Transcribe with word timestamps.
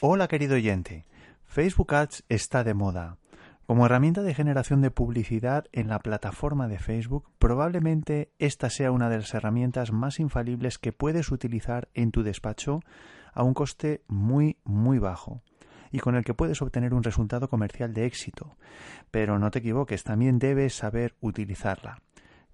Hola 0.00 0.28
querido 0.28 0.56
oyente. 0.56 1.06
Facebook 1.46 1.94
Ads 1.94 2.24
está 2.28 2.64
de 2.64 2.74
moda. 2.74 3.16
Como 3.64 3.86
herramienta 3.86 4.20
de 4.20 4.34
generación 4.34 4.82
de 4.82 4.90
publicidad 4.90 5.64
en 5.72 5.88
la 5.88 6.00
plataforma 6.00 6.68
de 6.68 6.78
Facebook, 6.78 7.30
probablemente 7.38 8.30
esta 8.38 8.68
sea 8.68 8.92
una 8.92 9.08
de 9.08 9.16
las 9.16 9.32
herramientas 9.32 9.92
más 9.92 10.20
infalibles 10.20 10.76
que 10.76 10.92
puedes 10.92 11.32
utilizar 11.32 11.88
en 11.94 12.10
tu 12.10 12.22
despacho 12.22 12.80
a 13.32 13.42
un 13.42 13.54
coste 13.54 14.02
muy, 14.06 14.58
muy 14.64 14.98
bajo 14.98 15.40
y 15.90 16.00
con 16.00 16.14
el 16.14 16.24
que 16.24 16.34
puedes 16.34 16.60
obtener 16.60 16.92
un 16.92 17.02
resultado 17.02 17.48
comercial 17.48 17.94
de 17.94 18.04
éxito. 18.04 18.58
Pero 19.10 19.38
no 19.38 19.50
te 19.50 19.60
equivoques, 19.60 20.04
también 20.04 20.38
debes 20.38 20.74
saber 20.74 21.14
utilizarla. 21.22 22.02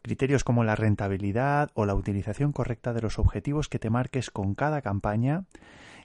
Criterios 0.00 0.44
como 0.44 0.62
la 0.62 0.76
rentabilidad 0.76 1.70
o 1.74 1.86
la 1.86 1.96
utilización 1.96 2.52
correcta 2.52 2.92
de 2.92 3.02
los 3.02 3.18
objetivos 3.18 3.68
que 3.68 3.80
te 3.80 3.90
marques 3.90 4.30
con 4.30 4.54
cada 4.54 4.80
campaña 4.80 5.44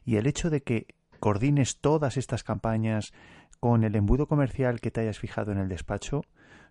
y 0.03 0.15
el 0.15 0.25
hecho 0.25 0.49
de 0.49 0.63
que 0.63 0.96
coordines 1.17 1.79
todas 1.79 2.17
estas 2.17 2.43
campañas 2.43 3.13
con 3.59 3.83
el 3.83 3.95
embudo 3.95 4.27
comercial 4.27 4.79
que 4.79 4.91
te 4.91 5.01
hayas 5.01 5.19
fijado 5.19 5.51
en 5.51 5.57
el 5.57 5.69
despacho, 5.69 6.23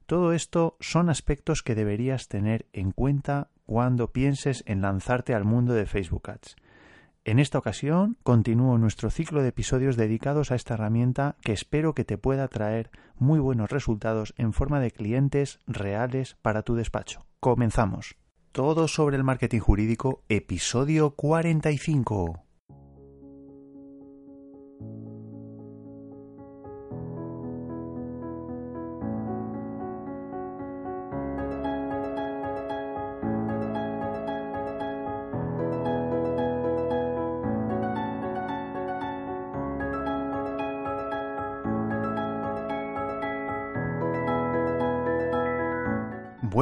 todo 0.07 0.33
esto 0.33 0.77
son 0.81 1.11
aspectos 1.11 1.63
que 1.63 1.75
deberías 1.75 2.29
tener 2.29 2.67
en 2.73 2.93
cuenta 2.93 3.51
cuando 3.65 4.13
pienses 4.13 4.63
en 4.67 4.81
lanzarte 4.81 5.35
al 5.35 5.45
mundo 5.45 5.75
de 5.75 5.87
Facebook 5.87 6.31
Ads. 6.31 6.57
En 7.25 7.41
esta 7.41 7.59
ocasión 7.59 8.17
continúo 8.23 8.79
nuestro 8.79 9.11
ciclo 9.11 9.43
de 9.43 9.49
episodios 9.49 9.97
dedicados 9.97 10.53
a 10.53 10.55
esta 10.55 10.75
herramienta 10.75 11.35
que 11.43 11.53
espero 11.53 11.93
que 11.93 12.05
te 12.05 12.19
pueda 12.19 12.47
traer 12.47 12.93
muy 13.17 13.41
buenos 13.41 13.69
resultados 13.69 14.33
en 14.37 14.53
forma 14.53 14.79
de 14.79 14.93
clientes 14.93 15.59
reales 15.67 16.37
para 16.41 16.63
tu 16.63 16.77
despacho. 16.77 17.27
Comenzamos. 17.41 18.17
Todo 18.53 18.87
sobre 18.87 19.17
el 19.17 19.25
marketing 19.25 19.59
jurídico, 19.59 20.23
episodio 20.29 21.17
45. 21.17 22.46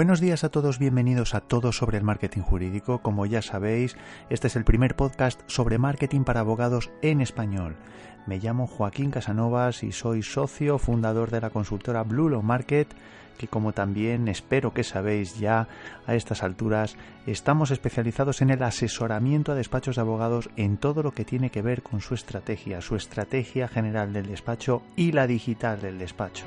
Buenos 0.04 0.20
días 0.20 0.44
a 0.44 0.50
todos, 0.50 0.78
bienvenidos 0.78 1.34
a 1.34 1.40
todos 1.40 1.78
sobre 1.78 1.96
el 1.96 2.04
marketing 2.04 2.42
jurídico. 2.42 2.98
Como 3.00 3.24
ya 3.24 3.40
sabéis, 3.40 3.96
este 4.28 4.48
es 4.48 4.56
el 4.56 4.62
primer 4.62 4.96
podcast 4.96 5.40
sobre 5.46 5.78
marketing 5.78 6.24
para 6.24 6.40
abogados 6.40 6.90
en 7.00 7.22
español. 7.22 7.78
Me 8.26 8.38
llamo 8.38 8.66
Joaquín 8.66 9.10
Casanovas 9.10 9.82
y 9.82 9.92
soy 9.92 10.22
socio 10.22 10.76
fundador 10.76 11.30
de 11.30 11.40
la 11.40 11.48
consultora 11.48 12.02
Blue 12.02 12.28
Law 12.28 12.42
Market, 12.42 12.94
que 13.38 13.48
como 13.48 13.72
también 13.72 14.28
espero 14.28 14.74
que 14.74 14.84
sabéis 14.84 15.38
ya 15.38 15.68
a 16.06 16.14
estas 16.14 16.42
alturas, 16.42 16.98
estamos 17.26 17.70
especializados 17.70 18.42
en 18.42 18.50
el 18.50 18.62
asesoramiento 18.62 19.52
a 19.52 19.54
despachos 19.54 19.96
de 19.96 20.02
abogados 20.02 20.50
en 20.56 20.76
todo 20.76 21.02
lo 21.02 21.12
que 21.12 21.24
tiene 21.24 21.48
que 21.48 21.62
ver 21.62 21.82
con 21.82 22.02
su 22.02 22.12
estrategia, 22.12 22.82
su 22.82 22.94
estrategia 22.94 23.68
general 23.68 24.12
del 24.12 24.26
despacho 24.26 24.82
y 24.96 25.12
la 25.12 25.26
digital 25.26 25.80
del 25.80 25.98
despacho 25.98 26.44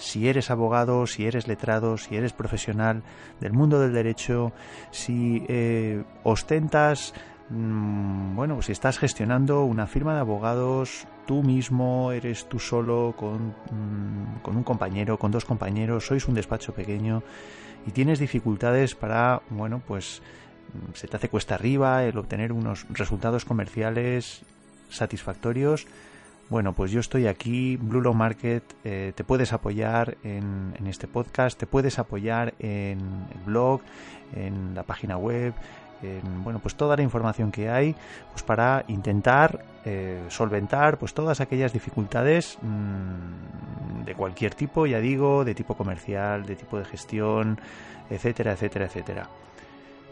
si 0.00 0.28
eres 0.28 0.50
abogado, 0.50 1.06
si 1.06 1.26
eres 1.26 1.46
letrado, 1.46 1.98
si 1.98 2.16
eres 2.16 2.32
profesional 2.32 3.02
del 3.38 3.52
mundo 3.52 3.78
del 3.78 3.92
derecho, 3.92 4.52
si 4.90 5.44
eh, 5.46 6.02
ostentas, 6.24 7.12
mm, 7.50 8.34
bueno, 8.34 8.62
si 8.62 8.72
estás 8.72 8.98
gestionando 8.98 9.64
una 9.64 9.86
firma 9.86 10.14
de 10.14 10.20
abogados, 10.20 11.06
tú 11.26 11.42
mismo, 11.42 12.12
eres 12.12 12.48
tú 12.48 12.58
solo, 12.58 13.14
con, 13.16 13.48
mm, 13.48 14.40
con 14.42 14.56
un 14.56 14.64
compañero, 14.64 15.18
con 15.18 15.30
dos 15.30 15.44
compañeros, 15.44 16.06
sois 16.06 16.26
un 16.26 16.34
despacho 16.34 16.72
pequeño 16.72 17.22
y 17.86 17.90
tienes 17.90 18.18
dificultades 18.18 18.94
para, 18.94 19.42
bueno, 19.50 19.82
pues 19.86 20.22
mm, 20.72 20.94
se 20.94 21.08
te 21.08 21.16
hace 21.16 21.28
cuesta 21.28 21.56
arriba 21.56 22.04
el 22.04 22.16
obtener 22.16 22.52
unos 22.52 22.86
resultados 22.88 23.44
comerciales 23.44 24.40
satisfactorios, 24.88 25.86
bueno, 26.50 26.72
pues 26.72 26.90
yo 26.90 26.98
estoy 26.98 27.28
aquí, 27.28 27.76
Blue 27.76 28.02
Law 28.02 28.12
Market, 28.12 28.64
eh, 28.82 29.12
te 29.14 29.22
puedes 29.22 29.52
apoyar 29.52 30.18
en, 30.24 30.74
este 30.84 31.06
podcast, 31.06 31.56
te 31.56 31.66
puedes 31.66 32.00
apoyar 32.00 32.54
en 32.58 32.98
el 33.32 33.40
blog, 33.46 33.80
en 34.34 34.74
la 34.74 34.82
página 34.82 35.16
web, 35.16 35.54
en 36.02 36.42
bueno, 36.42 36.58
pues 36.58 36.74
toda 36.74 36.96
la 36.96 37.02
información 37.02 37.52
que 37.52 37.70
hay, 37.70 37.94
pues 38.32 38.42
para 38.42 38.84
intentar 38.88 39.64
eh, 39.84 40.24
solventar 40.28 40.98
pues 40.98 41.14
todas 41.14 41.40
aquellas 41.40 41.72
dificultades 41.72 42.58
mm, 42.60 44.04
de 44.04 44.14
cualquier 44.16 44.52
tipo, 44.56 44.86
ya 44.86 44.98
digo, 44.98 45.44
de 45.44 45.54
tipo 45.54 45.76
comercial, 45.76 46.44
de 46.46 46.56
tipo 46.56 46.78
de 46.78 46.84
gestión, 46.84 47.60
etcétera, 48.10 48.52
etcétera, 48.54 48.86
etcétera. 48.86 49.28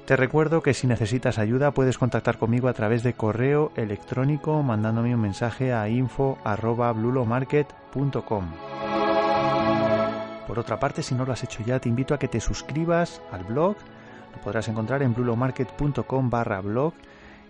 Te 0.09 0.17
recuerdo 0.17 0.63
que 0.63 0.73
si 0.73 0.87
necesitas 0.87 1.37
ayuda 1.37 1.73
puedes 1.73 1.99
contactar 1.99 2.39
conmigo 2.39 2.69
a 2.69 2.73
través 2.73 3.03
de 3.03 3.13
correo 3.13 3.73
electrónico 3.77 4.63
mandándome 4.63 5.15
un 5.15 5.21
mensaje 5.21 5.75
a 5.75 5.87
info@blulomarket.com. 5.91 8.45
Por 10.47 10.59
otra 10.59 10.81
parte, 10.81 11.03
si 11.03 11.15
no 11.15 11.27
lo 11.27 11.35
has 11.35 11.45
hecho 11.45 11.63
ya, 11.63 11.79
te 11.79 11.91
invito 11.91 12.15
a 12.15 12.19
que 12.19 12.27
te 12.27 12.41
suscribas 12.41 13.21
al 13.31 13.45
blog. 13.45 13.77
Lo 14.35 14.41
podrás 14.41 14.69
encontrar 14.69 15.03
en 15.03 15.13
blulomarket.com 15.13 16.31
barra 16.31 16.63
blog 16.63 16.95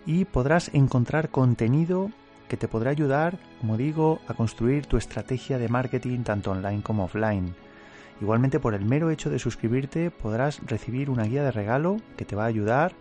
y 0.05 0.25
podrás 0.25 0.69
encontrar 0.73 1.29
contenido 1.29 2.11
que 2.49 2.57
te 2.57 2.67
podrá 2.67 2.91
ayudar, 2.91 3.37
como 3.61 3.77
digo, 3.77 4.19
a 4.27 4.33
construir 4.33 4.85
tu 4.85 4.97
estrategia 4.97 5.59
de 5.59 5.69
marketing 5.69 6.23
tanto 6.23 6.51
online 6.51 6.83
como 6.83 7.05
offline. 7.05 7.55
Igualmente 8.21 8.59
por 8.59 8.73
el 8.73 8.85
mero 8.85 9.09
hecho 9.09 9.29
de 9.29 9.39
suscribirte 9.39 10.11
podrás 10.11 10.59
recibir 10.65 11.09
una 11.09 11.23
guía 11.23 11.43
de 11.43 11.51
regalo 11.51 11.97
que 12.17 12.25
te 12.25 12.35
va 12.35 12.43
a 12.43 12.47
ayudar 12.47 12.93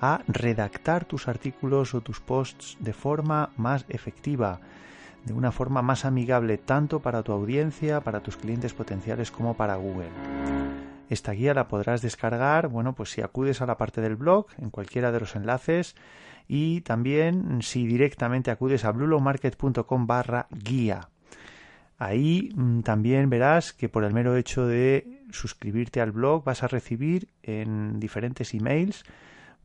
a 0.00 0.22
redactar 0.28 1.04
tus 1.04 1.28
artículos 1.28 1.94
o 1.94 2.00
tus 2.00 2.20
posts 2.20 2.76
de 2.80 2.92
forma 2.92 3.50
más 3.56 3.86
efectiva, 3.88 4.60
de 5.24 5.32
una 5.32 5.52
forma 5.52 5.82
más 5.82 6.04
amigable 6.04 6.58
tanto 6.58 7.00
para 7.00 7.22
tu 7.22 7.32
audiencia, 7.32 8.00
para 8.00 8.20
tus 8.20 8.36
clientes 8.36 8.74
potenciales 8.74 9.30
como 9.30 9.54
para 9.54 9.76
Google. 9.76 10.10
Esta 11.08 11.32
guía 11.32 11.54
la 11.54 11.68
podrás 11.68 12.02
descargar, 12.02 12.68
bueno, 12.68 12.94
pues 12.94 13.10
si 13.10 13.22
acudes 13.22 13.62
a 13.62 13.66
la 13.66 13.78
parte 13.78 14.00
del 14.00 14.16
blog, 14.16 14.46
en 14.58 14.70
cualquiera 14.70 15.12
de 15.12 15.20
los 15.20 15.36
enlaces, 15.36 15.94
y 16.48 16.80
también 16.82 17.62
si 17.62 17.86
directamente 17.86 18.50
acudes 18.50 18.84
a 18.84 18.90
blulomarket.com 18.90 20.06
barra 20.06 20.48
guía. 20.50 21.08
Ahí 21.98 22.50
mm, 22.54 22.80
también 22.80 23.30
verás 23.30 23.72
que 23.72 23.88
por 23.88 24.04
el 24.04 24.12
mero 24.12 24.36
hecho 24.36 24.66
de 24.66 25.22
suscribirte 25.30 26.00
al 26.00 26.12
blog 26.12 26.44
vas 26.44 26.62
a 26.62 26.68
recibir 26.68 27.28
en 27.42 27.98
diferentes 28.00 28.52
emails 28.54 29.04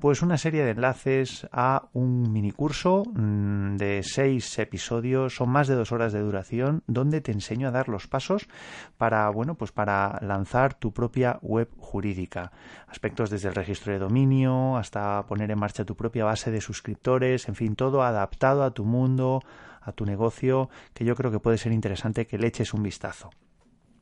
pues 0.02 0.24
una 0.24 0.40
serie 0.40 0.66
de 0.66 0.72
enlaces 0.72 1.48
a 1.52 1.88
un 1.94 2.34
minicurso 2.34 3.04
mm, 3.14 3.78
de 3.78 4.02
seis 4.04 4.58
episodios, 4.58 5.36
son 5.36 5.50
más 5.50 5.68
de 5.68 5.76
dos 5.76 5.92
horas 5.92 6.12
de 6.12 6.22
duración, 6.22 6.84
donde 6.88 7.22
te 7.22 7.32
enseño 7.32 7.68
a 7.68 7.72
dar 7.72 7.88
los 7.88 8.08
pasos 8.08 8.50
para, 8.98 9.30
bueno, 9.30 9.54
pues 9.54 9.72
para 9.72 10.18
lanzar 10.22 10.74
tu 10.74 10.92
propia 10.92 11.38
web 11.44 11.70
jurídica. 11.78 12.52
Aspectos 12.88 13.30
desde 13.30 13.50
el 13.50 13.56
registro 13.56 13.94
de 13.94 14.00
dominio 14.00 14.76
hasta 14.76 15.24
poner 15.28 15.52
en 15.52 15.60
marcha 15.60 15.86
tu 15.86 15.96
propia 15.96 16.26
base 16.26 16.50
de 16.50 16.62
suscriptores, 16.62 17.48
en 17.48 17.54
fin, 17.54 17.76
todo 17.76 18.02
adaptado 18.02 18.64
a 18.64 18.72
tu 18.72 18.84
mundo, 18.84 19.44
a 19.82 19.92
tu 19.92 20.08
negocio, 20.08 20.70
que 20.96 21.06
yo 21.06 21.16
creo 21.16 21.30
que 21.30 21.40
puede 21.40 21.60
ser 21.60 21.74
interesante 21.74 22.26
que 22.26 22.40
le 22.40 22.48
eches 22.48 22.74
un 22.74 22.82
vistazo. 22.82 23.30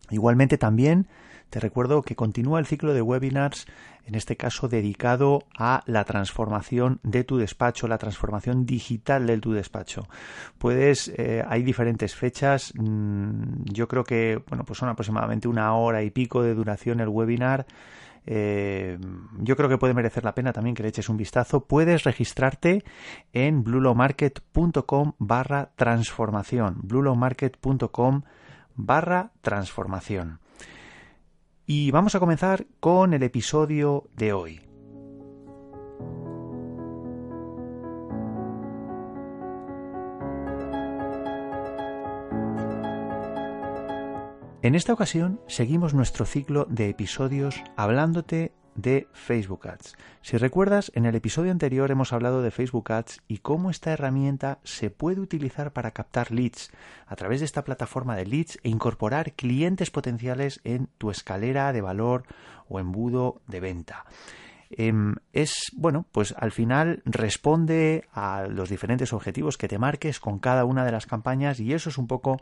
Igualmente 0.09 0.57
también 0.57 1.07
te 1.49 1.59
recuerdo 1.59 2.03
que 2.03 2.15
continúa 2.15 2.59
el 2.59 2.67
ciclo 2.67 2.93
de 2.93 3.01
webinars, 3.01 3.65
en 4.05 4.13
este 4.13 4.37
caso 4.37 4.67
dedicado 4.67 5.43
a 5.57 5.81
la 5.87 6.03
transformación 6.03 6.99
de 7.01 7.23
tu 7.23 7.37
despacho, 7.37 7.87
la 7.87 7.97
transformación 7.97 8.65
digital 8.65 9.25
de 9.25 9.37
tu 9.39 9.53
despacho. 9.53 10.07
Puedes, 10.59 11.11
eh, 11.15 11.43
hay 11.47 11.63
diferentes 11.63 12.15
fechas, 12.15 12.71
mm, 12.75 13.63
yo 13.65 13.87
creo 13.87 14.03
que, 14.03 14.43
bueno, 14.47 14.63
pues 14.63 14.77
son 14.77 14.89
aproximadamente 14.89 15.47
una 15.47 15.73
hora 15.73 16.03
y 16.03 16.11
pico 16.11 16.43
de 16.43 16.53
duración 16.53 16.99
el 16.99 17.09
webinar 17.09 17.65
eh, 18.31 18.99
yo 19.39 19.55
creo 19.55 19.69
que 19.69 19.79
puede 19.79 19.95
merecer 19.95 20.23
la 20.23 20.35
pena 20.35 20.53
también 20.53 20.75
que 20.75 20.83
le 20.83 20.89
eches 20.89 21.09
un 21.09 21.17
vistazo. 21.17 21.65
Puedes 21.65 22.03
registrarte 22.03 22.83
en 23.33 23.63
blulomarket.com 23.63 25.13
barra 25.17 25.71
transformación. 25.75 26.77
blulomarket.com 26.83 28.21
transformación. 29.41 30.39
Y 31.65 31.91
vamos 31.91 32.15
a 32.15 32.19
comenzar 32.19 32.65
con 32.79 33.13
el 33.13 33.23
episodio 33.23 34.05
de 34.15 34.33
hoy. 34.33 34.61
En 44.61 44.75
esta 44.75 44.93
ocasión 44.93 45.39
seguimos 45.47 45.93
nuestro 45.93 46.25
ciclo 46.25 46.65
de 46.69 46.89
episodios 46.89 47.63
hablándote 47.77 48.51
de 48.75 49.07
Facebook 49.13 49.67
Ads. 49.67 49.95
Si 50.21 50.37
recuerdas, 50.37 50.91
en 50.95 51.05
el 51.05 51.15
episodio 51.15 51.51
anterior 51.51 51.91
hemos 51.91 52.13
hablado 52.13 52.41
de 52.41 52.51
Facebook 52.51 52.91
Ads 52.91 53.21
y 53.27 53.39
cómo 53.39 53.69
esta 53.69 53.91
herramienta 53.91 54.59
se 54.63 54.89
puede 54.89 55.21
utilizar 55.21 55.73
para 55.73 55.91
captar 55.91 56.31
leads 56.31 56.71
a 57.07 57.15
través 57.15 57.39
de 57.39 57.45
esta 57.45 57.63
plataforma 57.63 58.15
de 58.15 58.25
leads 58.25 58.59
e 58.63 58.69
incorporar 58.69 59.33
clientes 59.33 59.91
potenciales 59.91 60.61
en 60.63 60.87
tu 60.97 61.11
escalera 61.11 61.71
de 61.73 61.81
valor 61.81 62.23
o 62.67 62.79
embudo 62.79 63.41
de 63.47 63.59
venta. 63.59 64.05
Em, 64.71 65.15
es, 65.33 65.71
bueno, 65.75 66.05
pues 66.11 66.35
al 66.37 66.51
final 66.51 67.01
responde 67.05 68.07
a 68.13 68.45
los 68.47 68.69
diferentes 68.69 69.13
objetivos 69.13 69.57
que 69.57 69.67
te 69.67 69.79
marques 69.79 70.19
con 70.19 70.37
cada 70.37 70.63
una 70.63 70.85
de 70.85 70.91
las 70.91 71.07
campañas 71.07 71.59
y 71.59 71.73
eso 71.73 71.89
es 71.89 71.97
un 71.97 72.07
poco, 72.07 72.37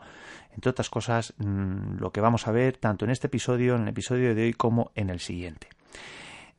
entre 0.52 0.70
otras 0.70 0.90
cosas, 0.90 1.32
mm, 1.38 1.96
lo 1.98 2.12
que 2.12 2.20
vamos 2.20 2.46
a 2.46 2.52
ver 2.52 2.76
tanto 2.76 3.06
en 3.06 3.12
este 3.12 3.28
episodio, 3.28 3.76
en 3.76 3.82
el 3.82 3.88
episodio 3.88 4.34
de 4.34 4.42
hoy 4.42 4.52
como 4.52 4.90
en 4.94 5.08
el 5.08 5.20
siguiente. 5.20 5.68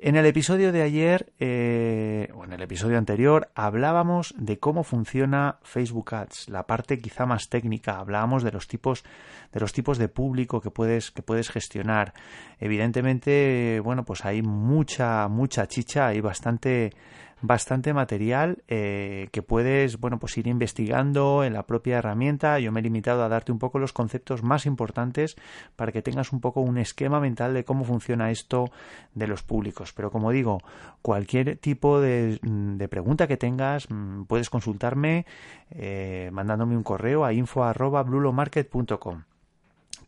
En 0.01 0.15
el 0.15 0.25
episodio 0.25 0.71
de 0.71 0.81
ayer, 0.81 1.33
eh, 1.41 2.29
o 2.33 2.45
en 2.45 2.53
el 2.53 2.61
episodio 2.61 2.97
anterior, 2.97 3.49
hablábamos 3.53 4.33
de 4.37 4.57
cómo 4.57 4.85
funciona 4.85 5.57
Facebook 5.61 6.15
Ads, 6.15 6.47
la 6.47 6.65
parte 6.65 6.99
quizá 6.99 7.25
más 7.25 7.49
técnica, 7.49 7.99
hablábamos 7.99 8.43
de 8.43 8.53
los 8.53 8.69
tipos, 8.69 9.03
de 9.51 9.59
los 9.59 9.73
tipos 9.73 9.97
de 9.97 10.07
público 10.07 10.61
que 10.61 10.71
puedes, 10.71 11.11
que 11.11 11.21
puedes 11.21 11.49
gestionar. 11.49 12.13
Evidentemente, 12.61 13.81
bueno, 13.83 14.05
pues 14.05 14.23
hay 14.23 14.41
mucha, 14.41 15.27
mucha 15.27 15.67
chicha, 15.67 16.07
hay 16.07 16.21
bastante, 16.21 16.93
bastante 17.41 17.93
material 17.93 18.63
eh, 18.67 19.29
que 19.31 19.41
puedes 19.41 19.99
bueno 19.99 20.19
pues 20.19 20.37
ir 20.37 20.47
investigando 20.47 21.43
en 21.43 21.53
la 21.53 21.63
propia 21.63 21.97
herramienta. 21.97 22.59
Yo 22.59 22.71
me 22.71 22.79
he 22.79 22.83
limitado 22.83 23.23
a 23.23 23.29
darte 23.29 23.51
un 23.51 23.59
poco 23.59 23.79
los 23.79 23.93
conceptos 23.93 24.43
más 24.43 24.65
importantes 24.65 25.35
para 25.75 25.91
que 25.91 26.01
tengas 26.01 26.33
un 26.33 26.41
poco 26.41 26.61
un 26.61 26.77
esquema 26.77 27.19
mental 27.19 27.53
de 27.53 27.63
cómo 27.63 27.83
funciona 27.85 28.31
esto 28.31 28.71
de 29.13 29.27
los 29.27 29.43
públicos. 29.43 29.93
Pero 29.93 30.11
como 30.11 30.31
digo 30.31 30.59
cualquier 31.01 31.57
tipo 31.57 32.01
de, 32.01 32.39
de 32.41 32.87
pregunta 32.87 33.27
que 33.27 33.37
tengas 33.37 33.89
mm, 33.89 34.23
puedes 34.23 34.49
consultarme 34.49 35.25
eh, 35.71 36.29
mandándome 36.33 36.75
un 36.75 36.83
correo 36.83 37.25
a 37.25 37.33
info 37.33 37.63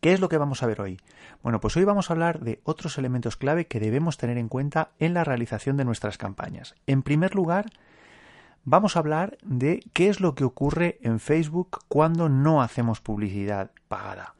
¿Qué 0.02 0.12
es 0.12 0.18
lo 0.18 0.28
que 0.28 0.36
vamos 0.36 0.64
a 0.64 0.66
ver 0.66 0.80
hoy? 0.80 0.98
Bueno, 1.44 1.60
pues 1.60 1.76
hoy 1.76 1.84
vamos 1.84 2.10
a 2.10 2.14
hablar 2.14 2.40
de 2.40 2.60
otros 2.64 2.98
elementos 2.98 3.36
clave 3.36 3.68
que 3.68 3.78
debemos 3.78 4.16
tener 4.16 4.36
en 4.36 4.48
cuenta 4.48 4.90
en 4.98 5.14
la 5.14 5.22
realización 5.22 5.76
de 5.76 5.84
nuestras 5.84 6.18
campañas. 6.18 6.74
En 6.88 7.04
primer 7.04 7.36
lugar, 7.36 7.66
vamos 8.64 8.96
a 8.96 8.98
hablar 8.98 9.38
de 9.44 9.84
qué 9.92 10.08
es 10.08 10.18
lo 10.18 10.34
que 10.34 10.42
ocurre 10.42 10.98
en 11.02 11.20
Facebook 11.20 11.78
cuando 11.86 12.28
no 12.28 12.62
hacemos 12.62 13.00
publicidad 13.00 13.70
pagada. 13.86 14.34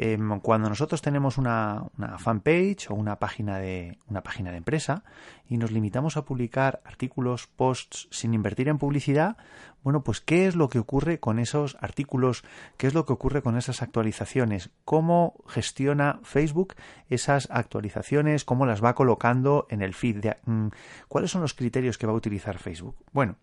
Em, 0.00 0.38
cuando 0.38 0.68
nosotros 0.68 1.02
tenemos 1.02 1.38
una, 1.38 1.86
fanpage 2.18 2.88
o 2.88 2.94
una 2.94 3.16
página, 3.16 3.58
de, 3.58 3.98
una 4.06 4.22
página 4.22 4.52
de 4.52 4.58
empresa 4.58 5.02
y 5.48 5.56
nos 5.58 5.72
limitamos 5.72 6.16
a 6.16 6.24
publicar 6.24 6.80
artículos, 6.84 7.48
posts 7.48 8.06
sin 8.12 8.32
invertir 8.32 8.68
en 8.68 8.78
publicidad, 8.78 9.36
bueno, 9.82 10.04
pues 10.04 10.20
¿qué 10.20 10.46
es 10.46 10.54
lo 10.54 10.68
que 10.68 10.78
ocurre 10.78 11.18
con 11.18 11.40
esos 11.40 11.76
artículos? 11.80 12.44
¿Qué 12.76 12.86
es 12.86 12.94
lo 12.94 13.06
que 13.06 13.12
ocurre 13.12 13.42
con 13.42 13.56
esas 13.56 13.82
actualizaciones? 13.82 14.70
¿Cómo 14.84 15.34
gestiona 15.48 16.20
Facebook 16.22 16.74
esas 17.10 17.48
actualizaciones? 17.50 18.44
¿Cómo 18.44 18.66
las 18.66 18.82
va 18.82 18.94
colocando 18.94 19.66
en 19.68 19.82
el 19.82 19.94
feed? 19.94 20.24
Mm, 20.44 20.68
¿Cuáles 21.08 21.32
son 21.32 21.42
los 21.42 21.54
criterios 21.54 21.98
que 21.98 22.06
va 22.06 22.12
a 22.12 22.16
utilizar 22.16 22.58
Facebook? 22.58 22.94
Bueno, 23.12 23.34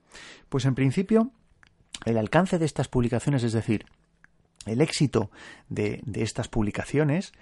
pues 0.48 0.63
en 0.63 0.75
principio 0.75 1.31
el 2.06 2.18
alcance 2.18 2.60
de 2.60 2.66
estas 2.66 2.88
publicaciones, 2.88 3.44
es 3.44 3.52
decir, 3.52 3.86
el 4.66 4.82
éxito 4.82 5.32
de, 5.70 6.02
estas 6.16 6.48
publicaciones 6.48 7.34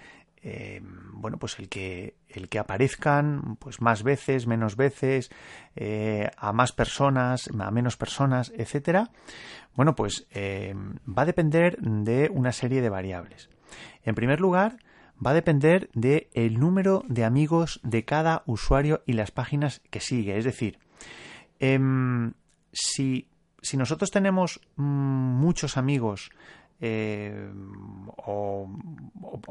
eh, 0.42 0.82
bueno 1.14 1.38
pues 1.38 1.58
el 1.60 1.70
que 1.70 2.16
el 2.28 2.50
que 2.50 2.60
aparezcan 2.60 3.56
pues 3.58 3.82
más 3.82 4.04
veces 4.04 4.46
menos 4.46 4.76
veces 4.76 5.32
eh, 5.76 6.30
a 6.38 6.52
más 6.52 6.74
personas 6.74 7.50
a 7.58 7.72
menos 7.72 7.96
personas 7.96 8.52
etcétera 8.56 9.10
bueno 9.76 9.96
pues 9.96 10.28
eh, 10.32 10.76
va 11.08 11.22
a 11.22 11.26
depender 11.26 11.78
de 11.80 12.30
una 12.32 12.52
serie 12.52 12.82
de 12.82 12.90
variables. 12.90 13.50
En 14.04 14.16
primer 14.16 14.42
lugar 14.42 14.78
va 15.26 15.32
a 15.32 15.36
depender 15.36 15.90
de 15.94 16.30
el 16.34 16.60
número 16.60 17.04
de 17.08 17.24
amigos 17.24 17.80
de 17.84 18.04
cada 18.04 18.44
usuario 18.46 19.02
y 19.06 19.14
las 19.14 19.32
páginas 19.32 19.82
que 19.90 20.02
sigue. 20.02 20.38
Es 20.38 20.44
decir 20.44 20.78
em, 21.60 22.34
si 22.74 23.30
si 23.64 23.78
nosotros 23.78 24.12
tenemos 24.12 24.60
mm, 24.76 24.84
muchos 24.84 25.78
amigos 25.78 26.30
eh, 26.86 27.50
o, 28.18 28.68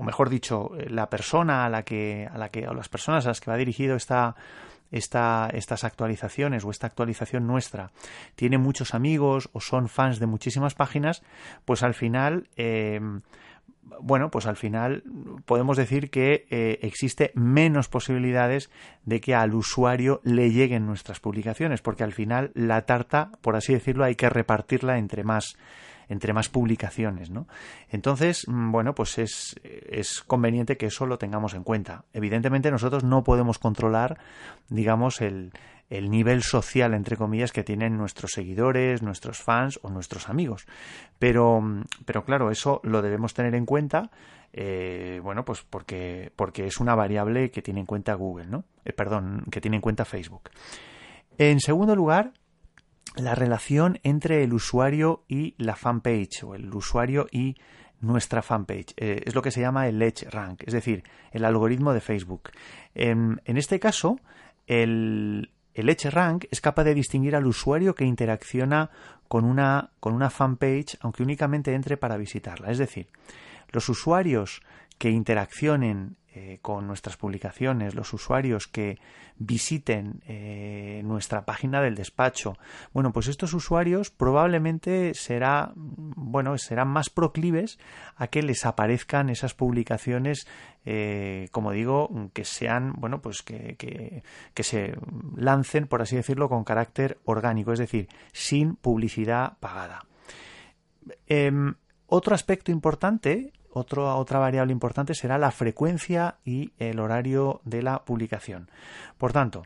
mejor 0.02 0.28
dicho, 0.28 0.72
la 0.88 1.08
persona 1.08 1.64
a 1.64 1.70
la 1.70 1.82
que, 1.82 2.28
a 2.30 2.36
la 2.36 2.50
que, 2.50 2.60
las 2.60 2.90
personas 2.90 3.24
a 3.24 3.30
las 3.30 3.40
que 3.40 3.50
va 3.50 3.56
dirigido 3.56 3.96
esta, 3.96 4.36
esta, 4.90 5.48
estas 5.54 5.84
actualizaciones 5.84 6.62
o 6.62 6.70
esta 6.70 6.88
actualización 6.88 7.46
nuestra 7.46 7.90
tiene 8.34 8.58
muchos 8.58 8.92
amigos 8.92 9.48
o 9.54 9.62
son 9.62 9.88
fans 9.88 10.20
de 10.20 10.26
muchísimas 10.26 10.74
páginas, 10.74 11.22
pues 11.64 11.82
al 11.82 11.94
final, 11.94 12.48
eh, 12.58 13.00
bueno, 14.02 14.30
pues 14.30 14.44
al 14.44 14.56
final 14.56 15.02
podemos 15.46 15.78
decir 15.78 16.10
que 16.10 16.46
eh, 16.50 16.80
existe 16.82 17.32
menos 17.34 17.88
posibilidades 17.88 18.70
de 19.06 19.22
que 19.22 19.34
al 19.34 19.54
usuario 19.54 20.20
le 20.22 20.50
lleguen 20.50 20.84
nuestras 20.84 21.18
publicaciones, 21.18 21.80
porque 21.80 22.04
al 22.04 22.12
final 22.12 22.50
la 22.54 22.82
tarta, 22.82 23.30
por 23.40 23.56
así 23.56 23.72
decirlo, 23.72 24.04
hay 24.04 24.16
que 24.16 24.28
repartirla 24.28 24.98
entre 24.98 25.24
más 25.24 25.56
entre 26.12 26.32
más 26.32 26.48
publicaciones, 26.48 27.30
¿no? 27.30 27.48
Entonces, 27.90 28.44
mm, 28.46 28.70
bueno, 28.70 28.94
pues 28.94 29.18
es, 29.18 29.56
es 29.62 30.22
conveniente 30.22 30.76
que 30.76 30.86
eso 30.86 31.06
lo 31.06 31.18
tengamos 31.18 31.54
en 31.54 31.64
cuenta. 31.64 32.04
Evidentemente 32.12 32.70
nosotros 32.70 33.02
no 33.02 33.24
podemos 33.24 33.58
controlar, 33.58 34.18
digamos, 34.68 35.20
el, 35.20 35.52
el 35.92 36.10
nivel 36.10 36.42
social, 36.42 36.94
entre 36.94 37.16
comillas, 37.16 37.52
que 37.52 37.64
tienen 37.64 37.96
nuestros 37.96 38.32
seguidores, 38.32 39.02
nuestros 39.02 39.42
fans 39.42 39.78
o 39.82 39.90
nuestros 39.90 40.28
amigos. 40.28 40.66
Pero, 41.18 41.60
mm, 41.60 41.84
pero 42.04 42.24
claro, 42.24 42.50
eso 42.50 42.80
lo 42.82 43.02
debemos 43.02 43.34
tener 43.34 43.54
en 43.54 43.66
cuenta, 43.66 44.10
eh, 44.52 45.20
bueno, 45.22 45.44
pues 45.44 45.62
porque, 45.68 46.30
porque 46.36 46.66
es 46.66 46.78
una 46.78 46.94
variable 46.94 47.50
que 47.50 47.62
tiene 47.62 47.80
en 47.80 47.86
cuenta 47.86 48.14
Google, 48.14 48.46
¿no? 48.46 48.64
Eh, 48.84 48.92
perdón, 48.92 49.44
que 49.50 49.60
tiene 49.60 49.76
en 49.76 49.82
cuenta 49.82 50.04
Facebook. 50.04 50.50
En 51.38 51.60
segundo 51.60 51.96
lugar, 51.96 52.32
la 53.16 53.34
relación 53.34 53.98
entre 54.02 54.42
el 54.42 54.52
usuario 54.52 55.24
y 55.28 55.54
la 55.58 55.76
fanpage 55.76 56.44
o 56.44 56.54
el 56.54 56.72
usuario 56.74 57.26
y 57.30 57.56
nuestra 58.00 58.42
fanpage. 58.42 58.94
Eh, 58.96 59.22
es 59.26 59.34
lo 59.34 59.42
que 59.42 59.50
se 59.50 59.60
llama 59.60 59.86
el 59.88 60.00
Edge 60.02 60.28
Rank, 60.30 60.62
es 60.66 60.72
decir, 60.72 61.04
el 61.30 61.44
algoritmo 61.44 61.92
de 61.92 62.00
Facebook. 62.00 62.50
En, 62.94 63.40
este 63.44 63.78
caso, 63.78 64.18
el, 64.66 65.50
el 65.74 65.88
Edge 65.88 66.10
Rank 66.10 66.46
es 66.50 66.60
capaz 66.60 66.84
de 66.84 66.94
distinguir 66.94 67.36
al 67.36 67.46
usuario 67.46 67.94
que 67.94 68.04
interacciona 68.04 68.90
con 69.28 69.44
una, 69.44 69.90
con 70.00 70.14
una 70.14 70.30
fanpage, 70.30 70.98
aunque 71.00 71.22
únicamente 71.22 71.74
entre 71.74 71.96
para 71.96 72.16
visitarla. 72.16 72.70
Es 72.70 72.78
decir, 72.78 73.08
los 73.70 73.88
usuarios 73.88 74.60
que 75.02 75.10
interaccionen 75.10 76.14
eh, 76.32 76.60
con 76.62 76.86
nuestras 76.86 77.16
publicaciones, 77.16 77.96
los 77.96 78.12
usuarios 78.12 78.68
que 78.68 79.00
visiten 79.36 80.22
eh, 80.28 81.02
nuestra 81.04 81.44
página 81.44 81.82
del 81.82 81.96
despacho. 81.96 82.56
Bueno, 82.92 83.12
pues 83.12 83.26
estos 83.26 83.52
usuarios 83.52 84.10
probablemente 84.10 85.12
será, 85.14 85.72
bueno, 85.74 86.56
serán 86.56 86.86
más 86.86 87.10
proclives 87.10 87.80
a 88.14 88.28
que 88.28 88.44
les 88.44 88.64
aparezcan 88.64 89.28
esas 89.28 89.54
publicaciones, 89.54 90.46
eh, 90.84 91.48
como 91.50 91.72
digo, 91.72 92.30
que 92.32 92.44
sean, 92.44 92.92
bueno, 92.96 93.20
pues 93.20 93.42
que, 93.42 93.74
que, 94.54 94.62
se 94.62 94.94
lancen, 95.34 95.88
por 95.88 96.00
así 96.00 96.14
decirlo, 96.14 96.48
con 96.48 96.62
carácter 96.62 97.18
orgánico, 97.24 97.72
es 97.72 97.80
decir, 97.80 98.06
sin 98.32 98.76
publicidad 98.76 99.58
pagada. 99.58 100.06
Em, 101.26 101.74
otro 102.06 102.36
aspecto 102.36 102.70
importante 102.70 103.52
otra 103.72 104.38
variable 104.38 104.72
importante 104.72 105.14
será 105.14 105.38
la 105.38 105.50
frecuencia 105.50 106.36
y 106.44 106.72
el 106.78 107.00
horario 107.00 107.60
de 107.64 107.82
la 107.82 108.04
publicación. 108.04 108.70
Por 109.18 109.32
tanto, 109.32 109.64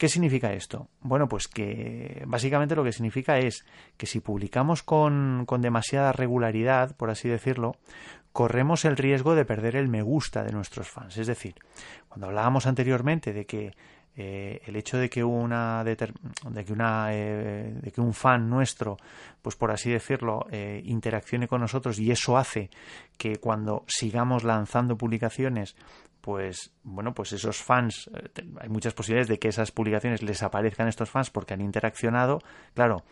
¿Qué 0.00 0.08
significa 0.08 0.54
esto? 0.54 0.88
Bueno, 1.02 1.28
pues 1.28 1.46
que 1.46 2.24
básicamente 2.26 2.74
lo 2.74 2.82
que 2.82 2.90
significa 2.90 3.36
es 3.36 3.66
que 3.98 4.06
si 4.06 4.20
publicamos 4.20 4.82
con, 4.82 5.44
demasiada 5.58 6.12
regularidad, 6.12 6.96
por 6.96 7.10
así 7.10 7.28
decirlo, 7.28 7.76
corremos 8.32 8.86
el 8.86 8.96
riesgo 8.96 9.34
de 9.34 9.44
perder 9.44 9.76
el 9.76 9.88
me 9.88 10.00
gusta 10.00 10.42
de 10.42 10.52
nuestros 10.52 10.88
fans. 10.88 11.18
Es 11.18 11.26
decir, 11.26 11.54
cuando 12.08 12.28
hablábamos 12.28 12.66
anteriormente 12.66 13.34
de 13.34 13.44
que 13.44 13.72
eh, 14.16 14.60
el 14.66 14.74
hecho 14.74 14.98
de 14.98 15.08
que 15.08 15.22
una 15.22 15.84
de 15.84 15.96
que 15.96 16.72
una 16.72 17.14
eh, 17.14 17.72
de 17.80 17.90
que 17.92 18.00
un 18.00 18.12
fan 18.12 18.50
nuestro 18.50 18.96
pues 19.40 19.54
por 19.54 19.70
así 19.70 19.90
decirlo 19.90 20.46
eh, 20.50 20.82
interaccione 20.84 21.46
con 21.46 21.60
nosotros 21.60 21.98
y 22.00 22.10
eso 22.10 22.36
hace 22.36 22.70
que 23.16 23.36
cuando 23.36 23.84
sigamos 23.86 24.42
lanzando 24.42 24.98
publicaciones 24.98 25.76
pues 26.20 26.72
bueno 26.82 27.14
pues 27.14 27.32
esos 27.32 27.62
fans 27.62 28.10
hay 28.60 28.68
muchas 28.68 28.94
posibilidades 28.94 29.28
de 29.28 29.38
que 29.38 29.48
esas 29.48 29.70
publicaciones 29.70 30.22
les 30.22 30.42
aparezcan 30.42 30.88
estos 30.88 31.08
fans 31.08 31.30
porque 31.30 31.54
han 31.54 31.60
interaccionado. 31.60 32.40
Claro 32.74 33.04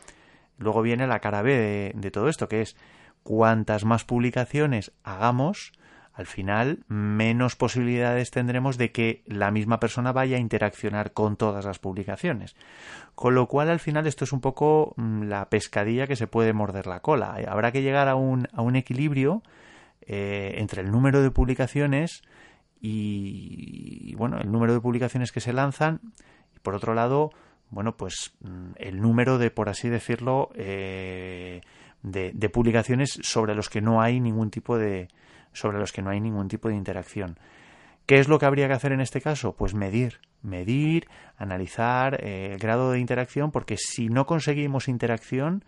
luego 0.58 0.82
viene 0.82 1.06
la 1.06 1.20
cara 1.20 1.42
B 1.42 1.56
de, 1.56 1.92
de 1.94 2.10
todo 2.10 2.28
esto 2.28 2.48
que 2.48 2.60
es 2.60 2.76
cuantas 3.22 3.84
más 3.84 4.04
publicaciones 4.04 4.92
hagamos 5.04 5.72
al 6.18 6.26
final 6.26 6.80
menos 6.88 7.54
posibilidades 7.54 8.32
tendremos 8.32 8.76
de 8.76 8.90
que 8.90 9.22
la 9.26 9.52
misma 9.52 9.78
persona 9.78 10.10
vaya 10.10 10.36
a 10.36 10.40
interaccionar 10.40 11.12
con 11.12 11.36
todas 11.36 11.64
las 11.64 11.78
publicaciones. 11.78 12.56
Con 13.14 13.36
lo 13.36 13.46
cual, 13.46 13.70
al 13.70 13.78
final, 13.78 14.04
esto 14.08 14.24
es 14.24 14.32
un 14.32 14.40
poco 14.40 14.94
mm, 14.96 15.22
la 15.28 15.48
pescadilla 15.48 16.08
que 16.08 16.16
se 16.16 16.26
puede 16.26 16.52
morder 16.52 16.88
la 16.88 16.98
cola. 17.02 17.36
Habrá 17.46 17.70
que 17.70 17.82
llegar 17.82 18.08
a 18.08 18.16
un, 18.16 18.48
a 18.52 18.62
un 18.62 18.74
equilibrio 18.74 19.44
eh, 20.02 20.56
entre 20.56 20.82
el 20.82 20.90
número 20.90 21.22
de 21.22 21.30
publicaciones 21.30 22.22
y, 22.80 24.12
bueno, 24.16 24.38
el 24.40 24.50
número 24.50 24.72
de 24.72 24.80
publicaciones 24.80 25.30
que 25.30 25.40
se 25.40 25.52
lanzan 25.52 26.00
y, 26.56 26.58
por 26.58 26.74
otro 26.74 26.94
lado, 26.94 27.30
bueno, 27.70 27.96
pues 27.96 28.32
mm, 28.40 28.72
el 28.74 29.00
número 29.00 29.38
de, 29.38 29.52
por 29.52 29.68
así 29.68 29.88
decirlo, 29.88 30.50
eh, 30.56 31.60
de 32.02 32.48
publicaciones 32.48 33.20
sobre 33.22 33.54
los 33.54 33.68
que 33.68 33.80
no 33.80 34.02
hay 34.02 34.18
ningún 34.18 34.50
tipo 34.50 34.78
de, 34.78 35.06
sobre 35.58 35.78
los 35.78 35.92
que 35.92 36.02
no 36.02 36.10
hay 36.10 36.20
ningún 36.20 36.48
tipo 36.48 36.68
de 36.68 36.74
interacción. 36.74 37.38
¿Qué 38.06 38.18
es 38.18 38.28
lo 38.28 38.38
que 38.38 38.46
habría 38.46 38.68
que 38.68 38.74
hacer 38.74 38.92
en 38.92 39.00
este 39.00 39.20
caso? 39.20 39.54
Pues 39.54 39.74
medir, 39.74 40.20
medir, 40.42 41.08
analizar 41.36 42.24
eh, 42.24 42.52
el 42.52 42.58
grado 42.58 42.90
de 42.90 43.00
interacción, 43.00 43.50
porque 43.50 43.76
si 43.76 44.08
no 44.08 44.24
conseguimos 44.24 44.88
interacción, 44.88 45.64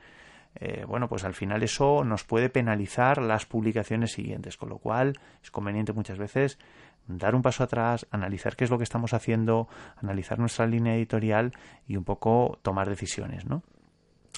eh, 0.55 0.85
bueno, 0.87 1.09
pues 1.09 1.25
al 1.25 1.35
final 1.35 1.63
eso 1.63 2.03
nos 2.03 2.25
puede 2.25 2.49
penalizar 2.49 3.21
las 3.21 3.45
publicaciones 3.47 4.13
siguientes, 4.13 4.57
con 4.57 4.71
lo 4.71 4.79
cual 4.79 5.19
es 5.43 5.51
conveniente 5.51 5.93
muchas 5.93 6.19
veces 6.19 6.59
dar 7.07 7.35
un 7.35 7.43
paso 7.43 7.65
atrás, 7.65 8.07
analizar 8.11 8.57
qué 8.57 8.65
es 8.65 8.71
lo 8.71 8.79
que 8.79 8.85
estamos 8.85 9.13
haciendo, 9.13 9.69
analizar 9.97 10.39
nuestra 10.39 10.67
línea 10.67 10.95
editorial 10.95 11.53
y 11.87 11.97
un 11.97 12.05
poco 12.05 12.59
tomar 12.63 12.89
decisiones, 12.89 13.47
¿no? 13.47 13.63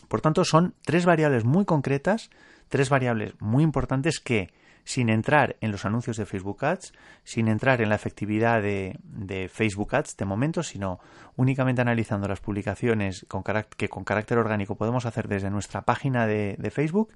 Por 0.08 0.20
tanto, 0.20 0.44
son 0.44 0.74
tres 0.84 1.06
variables 1.06 1.44
muy 1.44 1.64
concretas, 1.64 2.30
tres 2.68 2.90
variables 2.90 3.34
muy 3.40 3.62
importantes 3.62 4.20
que 4.20 4.50
sin 4.84 5.08
entrar 5.08 5.56
en 5.60 5.70
los 5.70 5.84
anuncios 5.84 6.16
de 6.16 6.26
Facebook 6.26 6.64
Ads, 6.64 6.92
sin 7.24 7.48
entrar 7.48 7.80
en 7.80 7.88
la 7.88 7.94
efectividad 7.94 8.62
de, 8.62 8.98
Facebook 9.52 9.94
Ads 9.94 10.16
de 10.16 10.24
momento, 10.24 10.62
sino 10.62 11.00
únicamente 11.36 11.82
analizando 11.82 12.28
las 12.28 12.40
publicaciones 12.40 13.26
que 13.76 13.88
con 13.88 14.04
carácter 14.04 14.38
orgánico 14.38 14.76
podemos 14.76 15.06
hacer 15.06 15.28
desde 15.28 15.50
nuestra 15.50 15.82
página 15.82 16.26
de, 16.26 16.70
Facebook, 16.72 17.12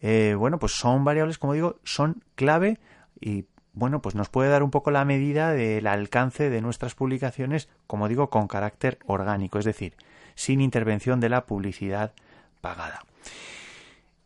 eh, 0.00 0.34
bueno, 0.36 0.58
pues 0.58 0.72
son 0.72 1.04
variables, 1.04 1.38
como 1.38 1.54
digo, 1.54 1.80
son 1.84 2.22
clave 2.34 2.78
y 3.20 3.46
bueno, 3.74 4.02
pues 4.02 4.14
nos 4.14 4.28
puede 4.28 4.50
dar 4.50 4.62
un 4.62 4.70
poco 4.70 4.90
la 4.90 5.04
medida 5.04 5.52
del 5.52 5.86
alcance 5.86 6.50
de 6.50 6.60
nuestras 6.60 6.94
publicaciones, 6.94 7.68
como 7.86 8.08
digo, 8.08 8.28
con 8.28 8.46
carácter 8.46 8.98
orgánico, 9.06 9.58
es 9.58 9.64
decir, 9.64 9.96
sin 10.34 10.60
intervención 10.60 11.20
de 11.20 11.30
la 11.30 11.46
publicidad 11.46 12.12
pagada. 12.60 13.04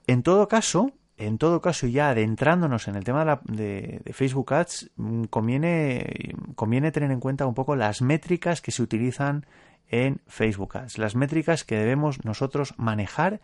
En 0.08 0.22
todo 0.22 0.48
caso, 0.48 0.92
en 1.18 1.38
todo 1.38 1.62
caso, 1.62 1.86
ya 1.86 2.10
adentrándonos 2.10 2.88
en 2.88 2.96
el 2.96 3.04
tema 3.04 3.40
de, 3.44 4.02
Facebook 4.12 4.52
Ads, 4.52 4.90
mm, 4.96 5.24
conviene, 5.24 6.92
tener 6.92 7.10
en 7.10 7.20
cuenta 7.20 7.46
un 7.46 7.54
poco 7.54 7.74
las 7.74 8.02
métricas 8.02 8.60
que 8.60 8.70
se 8.70 8.82
utilizan 8.82 9.46
en 9.88 10.20
Facebook 10.26 10.76
Ads, 10.76 10.98
las 10.98 11.14
métricas 11.14 11.64
que 11.64 11.76
debemos 11.76 12.24
nosotros 12.24 12.74
manejar, 12.76 13.40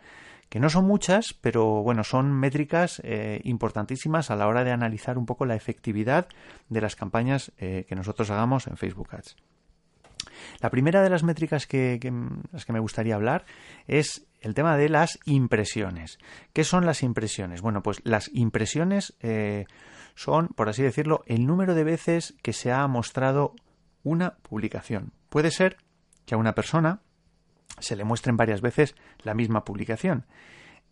que 0.49 0.59
no 0.59 0.69
son 0.69 0.85
muchas, 0.85 1.33
pero 1.33 1.81
bueno, 1.81 2.03
son 2.03 2.31
métricas 2.31 3.01
eh, 3.03 3.41
importantísimas 3.43 4.29
a 4.29 4.35
la 4.35 4.47
hora 4.47 4.63
de 4.63 4.71
analizar 4.71 5.17
un 5.17 5.25
poco 5.25 5.45
la 5.45 5.55
efectividad 5.55 6.27
de 6.69 6.81
las 6.81 6.95
campañas 6.95 7.51
eh, 7.57 7.85
que 7.87 7.95
nosotros 7.95 8.29
hagamos 8.29 8.67
en 8.67 8.77
Facebook 8.77 9.09
Ads. 9.15 9.35
La 10.59 10.69
primera 10.69 11.01
de 11.01 11.09
las 11.09 11.23
métricas 11.23 11.67
que, 11.67 11.99
las 12.51 12.65
que 12.65 12.73
me 12.73 12.79
gustaría 12.79 13.15
hablar 13.15 13.45
es 13.87 14.25
el 14.41 14.53
tema 14.53 14.77
de 14.77 14.89
las 14.89 15.19
impresiones. 15.25 16.19
¿Qué 16.51 16.63
son 16.63 16.85
las 16.85 17.03
impresiones? 17.03 17.61
Bueno, 17.61 17.81
pues 17.81 18.01
las 18.03 18.29
impresiones 18.33 19.15
eh, 19.21 19.65
son, 20.15 20.49
por 20.49 20.69
así 20.69 20.83
decirlo, 20.83 21.23
el 21.27 21.45
número 21.45 21.75
de 21.75 21.83
veces 21.83 22.35
que 22.41 22.53
se 22.53 22.71
ha 22.71 22.85
mostrado 22.87 23.55
una 24.03 24.35
publicación. 24.37 25.13
Puede 25.29 25.49
ser 25.49 25.77
que 26.25 26.35
a 26.35 26.37
una 26.37 26.53
persona 26.53 27.01
se 27.79 27.95
le 27.95 28.03
muestren 28.03 28.37
varias 28.37 28.61
veces 28.61 28.95
la 29.23 29.33
misma 29.33 29.63
publicación. 29.63 30.25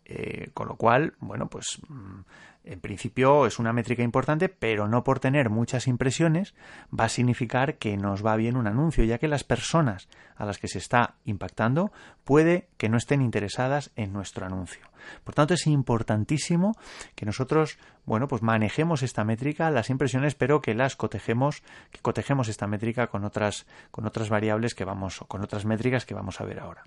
Eh, 0.04 0.50
con 0.52 0.68
lo 0.68 0.76
cual, 0.76 1.14
bueno, 1.20 1.48
pues 1.48 1.78
mm, 1.88 2.20
en 2.64 2.80
principio 2.80 3.46
es 3.46 3.58
una 3.58 3.72
métrica 3.72 4.02
importante, 4.02 4.48
pero 4.48 4.88
no 4.88 5.04
por 5.04 5.20
tener 5.20 5.50
muchas 5.50 5.86
impresiones 5.86 6.54
va 6.98 7.04
a 7.04 7.08
significar 7.08 7.76
que 7.76 7.96
nos 7.96 8.24
va 8.24 8.36
bien 8.36 8.56
un 8.56 8.66
anuncio, 8.66 9.04
ya 9.04 9.18
que 9.18 9.28
las 9.28 9.44
personas 9.44 10.08
a 10.36 10.44
las 10.44 10.58
que 10.58 10.68
se 10.68 10.78
está 10.78 11.14
impactando 11.24 11.92
puede 12.24 12.68
que 12.76 12.88
no 12.88 12.96
estén 12.96 13.22
interesadas 13.22 13.90
en 13.96 14.12
nuestro 14.12 14.46
anuncio. 14.46 14.86
Por 15.24 15.34
tanto, 15.34 15.54
es 15.54 15.66
importantísimo 15.66 16.76
que 17.14 17.26
nosotros, 17.26 17.78
bueno, 18.04 18.28
pues 18.28 18.42
manejemos 18.42 19.02
esta 19.02 19.24
métrica, 19.24 19.70
las 19.70 19.90
impresiones, 19.90 20.34
pero 20.34 20.60
que 20.60 20.74
las 20.74 20.94
cotejemos, 20.94 21.62
que 21.90 22.00
cotejemos 22.00 22.48
esta 22.48 22.66
métrica 22.66 23.08
con 23.08 23.24
otras, 23.24 23.66
con 23.90 24.06
otras 24.06 24.28
variables 24.28 24.74
que 24.74 24.84
vamos, 24.84 25.18
con 25.26 25.42
otras 25.42 25.64
métricas 25.64 26.06
que 26.06 26.14
vamos 26.14 26.40
a 26.40 26.44
ver 26.44 26.60
ahora. 26.60 26.84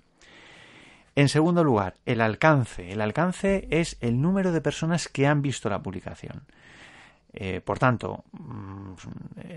En 1.16 1.30
segundo 1.30 1.64
lugar, 1.64 1.94
el 2.04 2.20
alcance. 2.20 2.92
El 2.92 3.00
alcance 3.00 3.66
es 3.70 3.96
el 4.00 4.20
número 4.20 4.52
de 4.52 4.60
personas 4.60 5.08
que 5.08 5.26
han 5.26 5.40
visto 5.40 5.70
la 5.70 5.82
publicación. 5.82 6.42
Eh, 7.32 7.62
por 7.62 7.78
tanto, 7.78 8.24
mm, 8.32 8.92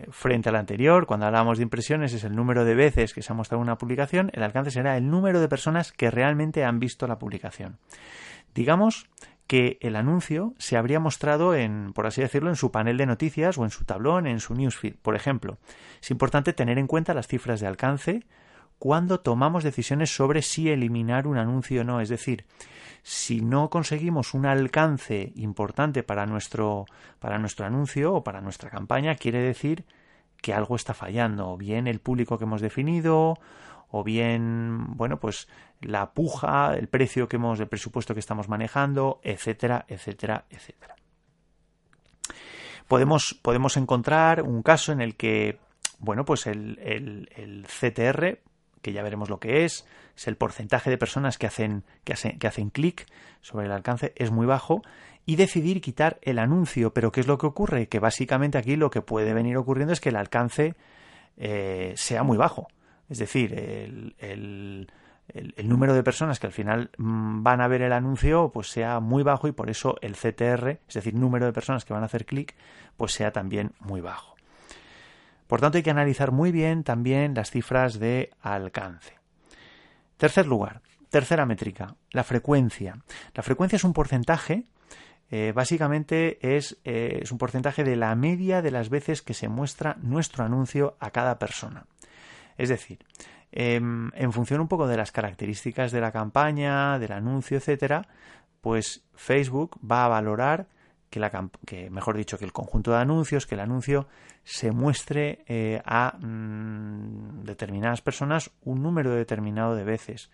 frente 0.09 0.49
al 0.49 0.55
anterior, 0.55 1.05
cuando 1.05 1.25
hablamos 1.25 1.57
de 1.57 1.63
impresiones, 1.63 2.13
es 2.13 2.23
el 2.23 2.33
número 2.33 2.63
de 2.63 2.75
veces 2.75 3.13
que 3.13 3.21
se 3.21 3.33
ha 3.33 3.35
mostrado 3.35 3.61
una 3.61 3.77
publicación, 3.77 4.31
el 4.33 4.43
alcance 4.43 4.71
será 4.71 4.95
el 4.95 5.09
número 5.09 5.41
de 5.41 5.49
personas 5.49 5.91
que 5.91 6.09
realmente 6.09 6.63
han 6.63 6.79
visto 6.79 7.07
la 7.07 7.19
publicación. 7.19 7.77
Digamos 8.55 9.09
que 9.45 9.79
el 9.81 9.97
anuncio 9.97 10.53
se 10.59 10.77
habría 10.77 10.99
mostrado 10.99 11.55
en, 11.55 11.91
por 11.93 12.07
así 12.07 12.21
decirlo, 12.21 12.49
en 12.49 12.55
su 12.55 12.71
panel 12.71 12.97
de 12.97 13.05
noticias 13.05 13.57
o 13.57 13.65
en 13.65 13.71
su 13.71 13.83
tablón, 13.83 14.27
en 14.27 14.39
su 14.39 14.55
newsfeed, 14.55 14.95
por 15.01 15.15
ejemplo. 15.15 15.57
Es 16.01 16.11
importante 16.11 16.53
tener 16.53 16.77
en 16.77 16.87
cuenta 16.87 17.13
las 17.13 17.27
cifras 17.27 17.59
de 17.59 17.67
alcance, 17.67 18.23
cuando 18.79 19.19
tomamos 19.19 19.63
decisiones 19.63 20.15
sobre 20.15 20.41
si 20.41 20.69
eliminar 20.69 21.27
un 21.27 21.37
anuncio 21.37 21.81
o 21.81 21.83
no. 21.83 21.99
Es 21.99 22.09
decir, 22.09 22.45
si 23.03 23.41
no 23.41 23.69
conseguimos 23.69 24.33
un 24.33 24.45
alcance 24.45 25.33
importante 25.35 26.01
para 26.01 26.25
nuestro, 26.25 26.85
para 27.19 27.37
nuestro 27.37 27.65
anuncio 27.65 28.15
o 28.15 28.23
para 28.23 28.41
nuestra 28.41 28.69
campaña, 28.69 29.15
quiere 29.15 29.39
decir 29.39 29.85
que 30.41 30.53
algo 30.53 30.77
está 30.77 30.93
fallando, 30.93 31.49
o 31.49 31.57
bien 31.57 31.87
el 31.87 31.99
público 31.99 32.37
que 32.37 32.45
hemos 32.45 32.61
definido, 32.61 33.37
o 33.91 34.03
bien, 34.03 34.95
bueno, 34.95 35.19
pues 35.19 35.49
la 35.81 36.13
puja, 36.13 36.75
el 36.75 36.87
precio 36.87 37.27
que 37.27 37.35
hemos, 37.35 37.59
el 37.59 37.67
presupuesto 37.67 38.13
que 38.13 38.21
estamos 38.21 38.47
manejando, 38.47 39.19
etcétera, 39.23 39.85
etcétera, 39.89 40.45
etcétera. 40.49 40.95
Podemos, 42.87 43.37
podemos 43.41 43.75
encontrar 43.75 44.41
un 44.41 44.63
caso 44.63 44.93
en 44.93 45.01
el 45.01 45.15
que, 45.15 45.59
bueno, 45.99 46.23
pues 46.23 46.47
el, 46.47 46.79
el 47.35 47.67
CTR 47.67 48.39
que 48.81 48.93
ya 48.93 49.03
veremos 49.03 49.29
lo 49.29 49.39
que 49.39 49.65
es, 49.65 49.85
es 50.15 50.27
el 50.27 50.35
porcentaje 50.35 50.89
de 50.89 50.97
personas 50.97 51.37
que 51.37 51.47
hacen, 51.47 51.83
que 52.03 52.13
hacen, 52.13 52.39
que 52.39 52.47
hacen 52.47 52.69
clic 52.69 53.05
sobre 53.41 53.65
el 53.65 53.71
alcance, 53.71 54.13
es 54.15 54.31
muy 54.31 54.45
bajo, 54.45 54.81
y 55.25 55.35
decidir 55.35 55.81
quitar 55.81 56.19
el 56.21 56.39
anuncio. 56.39 56.93
Pero 56.93 57.11
¿qué 57.11 57.21
es 57.21 57.27
lo 57.27 57.37
que 57.37 57.45
ocurre? 57.45 57.87
Que 57.87 57.99
básicamente 57.99 58.57
aquí 58.57 58.75
lo 58.75 58.89
que 58.89 59.01
puede 59.01 59.33
venir 59.33 59.57
ocurriendo 59.57 59.93
es 59.93 60.01
que 60.01 60.09
el 60.09 60.15
alcance 60.15 60.75
eh, 61.37 61.93
sea 61.95 62.23
muy 62.23 62.37
bajo. 62.37 62.67
Es 63.09 63.17
decir, 63.17 63.53
el, 63.53 64.15
el, 65.33 65.67
número 65.67 65.93
de 65.93 66.03
personas 66.03 66.39
que 66.39 66.47
al 66.47 66.53
final 66.53 66.89
mm, 66.97 67.43
van 67.43 67.61
a 67.61 67.67
ver 67.67 67.81
el 67.81 67.93
anuncio 67.93 68.51
pues 68.53 68.69
sea 68.69 68.99
muy 68.99 69.23
bajo 69.23 69.47
y 69.47 69.51
por 69.51 69.69
eso 69.69 69.95
el 70.01 70.15
CTR, 70.15 70.79
es 70.87 70.93
decir, 70.93 71.13
número 71.13 71.45
de 71.45 71.53
personas 71.53 71.85
que 71.85 71.93
van 71.93 72.03
a 72.03 72.07
hacer 72.07 72.25
clic, 72.25 72.55
pues 72.97 73.13
sea 73.13 73.31
también 73.31 73.71
muy 73.79 74.01
bajo. 74.01 74.35
Por 75.49 75.61
tanto, 75.61 75.79
hay 75.79 75.83
que 75.83 75.89
analizar 75.89 76.31
muy 76.31 76.51
bien 76.51 76.83
también 76.83 77.33
las 77.33 77.49
cifras 77.49 77.97
de 77.97 78.29
alcance. 78.39 79.15
Tercer 80.15 80.45
lugar, 80.45 80.83
tercera 81.09 81.47
métrica, 81.47 81.95
la 82.11 82.23
frecuencia. 82.23 82.99
La 83.33 83.41
frecuencia 83.41 83.77
es 83.77 83.83
un 83.83 83.93
porcentaje, 83.93 84.65
eh, 85.31 85.51
básicamente 85.55 86.55
es, 86.55 86.77
eh, 86.83 87.21
es 87.23 87.31
un 87.31 87.39
porcentaje 87.39 87.83
de 87.83 87.95
la 87.95 88.13
media 88.13 88.61
de 88.61 88.69
las 88.69 88.89
veces 88.89 89.23
que 89.23 89.33
se 89.33 89.47
muestra 89.47 89.97
nuestro 90.03 90.43
anuncio 90.43 90.97
a 90.99 91.09
cada 91.09 91.39
persona. 91.39 91.87
Es 92.55 92.69
decir, 92.69 92.99
em, 93.51 94.11
en 94.13 94.31
función 94.31 94.61
un 94.61 94.67
poco 94.67 94.85
de 94.85 94.97
las 94.97 95.11
características 95.11 95.91
de 95.91 96.01
la 96.01 96.11
campaña, 96.11 96.99
del 96.99 97.11
anuncio, 97.11 97.57
etcétera, 97.57 98.07
pues 98.61 99.03
Facebook 99.15 99.79
va 99.83 100.05
a 100.05 100.09
valorar 100.09 100.67
que, 101.09 101.19
la, 101.19 101.31
que, 101.65 101.89
mejor 101.89 102.17
dicho, 102.17 102.37
que 102.37 102.45
el 102.45 102.53
conjunto 102.53 102.91
de 102.91 102.97
anuncios, 102.97 103.45
que 103.45 103.55
el 103.55 103.61
anuncio 103.61 104.07
se 104.43 104.71
muestre 104.71 105.43
eh, 105.47 105.81
a 105.85 106.17
mm, 106.17 107.43
determinadas 107.43 108.01
personas 108.01 108.51
un 108.63 108.81
número 108.81 109.13
determinado 109.13 109.75
de 109.75 109.83
veces. 109.83 110.29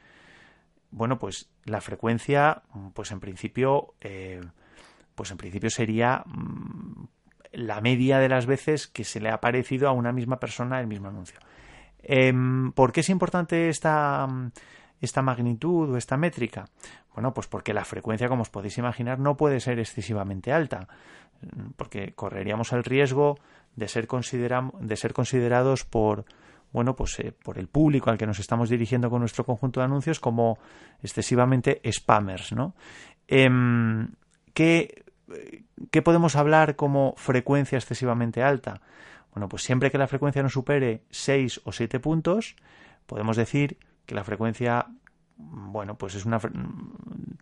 Bueno, 0.91 1.17
pues 1.17 1.49
la 1.65 1.81
frecuencia, 1.81 2.63
pues 2.93 3.11
en 3.11 3.19
principio, 3.19 3.95
eh, 4.01 4.41
pues 5.15 5.31
en 5.31 5.37
principio 5.37 5.69
sería 5.69 6.23
mm, 6.25 7.05
la 7.53 7.81
media 7.81 8.19
de 8.19 8.29
las 8.29 8.45
veces 8.45 8.87
que 8.87 9.03
se 9.03 9.19
le 9.19 9.29
ha 9.29 9.39
parecido 9.39 9.87
a 9.87 9.93
una 9.93 10.11
misma 10.11 10.39
persona 10.39 10.79
el 10.79 10.87
mismo 10.87 11.07
anuncio. 11.07 11.39
Em, 11.99 12.71
¿Por 12.73 12.91
qué 12.91 12.99
es 12.99 13.09
importante 13.09 13.69
esta, 13.69 14.27
esta 15.01 15.21
magnitud 15.21 15.91
o 15.91 15.97
esta 15.97 16.17
métrica? 16.17 16.65
Bueno, 17.15 17.33
pues 17.33 17.47
porque 17.47 17.73
la 17.73 17.85
frecuencia, 17.85 18.27
como 18.27 18.43
os 18.43 18.49
podéis 18.49 18.77
imaginar, 18.77 19.19
no 19.19 19.37
puede 19.37 19.59
ser 19.59 19.79
excesivamente 19.79 20.51
alta, 20.51 20.87
porque 21.77 22.13
correríamos 22.13 22.71
el 22.73 22.83
riesgo 22.83 23.39
de 23.75 23.87
ser, 23.87 24.07
de 24.07 24.95
ser 24.97 25.13
considerados 25.13 25.85
por, 25.85 26.25
bueno, 26.71 26.95
pues 26.95 27.19
eh, 27.19 27.31
por 27.31 27.57
el 27.57 27.67
público 27.67 28.09
al 28.09 28.17
que 28.17 28.27
nos 28.27 28.39
estamos 28.39 28.69
dirigiendo 28.69 29.09
con 29.09 29.21
nuestro 29.21 29.45
conjunto 29.45 29.79
de 29.79 29.85
anuncios 29.85 30.19
como 30.19 30.59
excesivamente 31.01 31.81
spammers, 31.91 32.51
¿no? 32.51 32.75
Em, 33.27 34.09
¿qué, 34.53 35.05
¿Qué 35.91 36.01
podemos 36.01 36.35
hablar 36.35 36.75
como 36.75 37.13
frecuencia 37.17 37.77
excesivamente 37.77 38.43
alta? 38.43 38.81
Bueno, 39.33 39.49
pues 39.49 39.63
siempre 39.63 39.91
que 39.91 39.97
la 39.97 40.07
frecuencia 40.07 40.43
no 40.43 40.49
supere 40.49 41.03
6 41.09 41.61
o 41.65 41.71
7 41.71 41.99
puntos, 41.99 42.55
podemos 43.05 43.35
decir 43.35 43.77
que 44.05 44.15
la 44.15 44.23
frecuencia, 44.23 44.85
bueno, 45.37 45.97
pues 45.97 46.15
es 46.15 46.25
una 46.25 46.39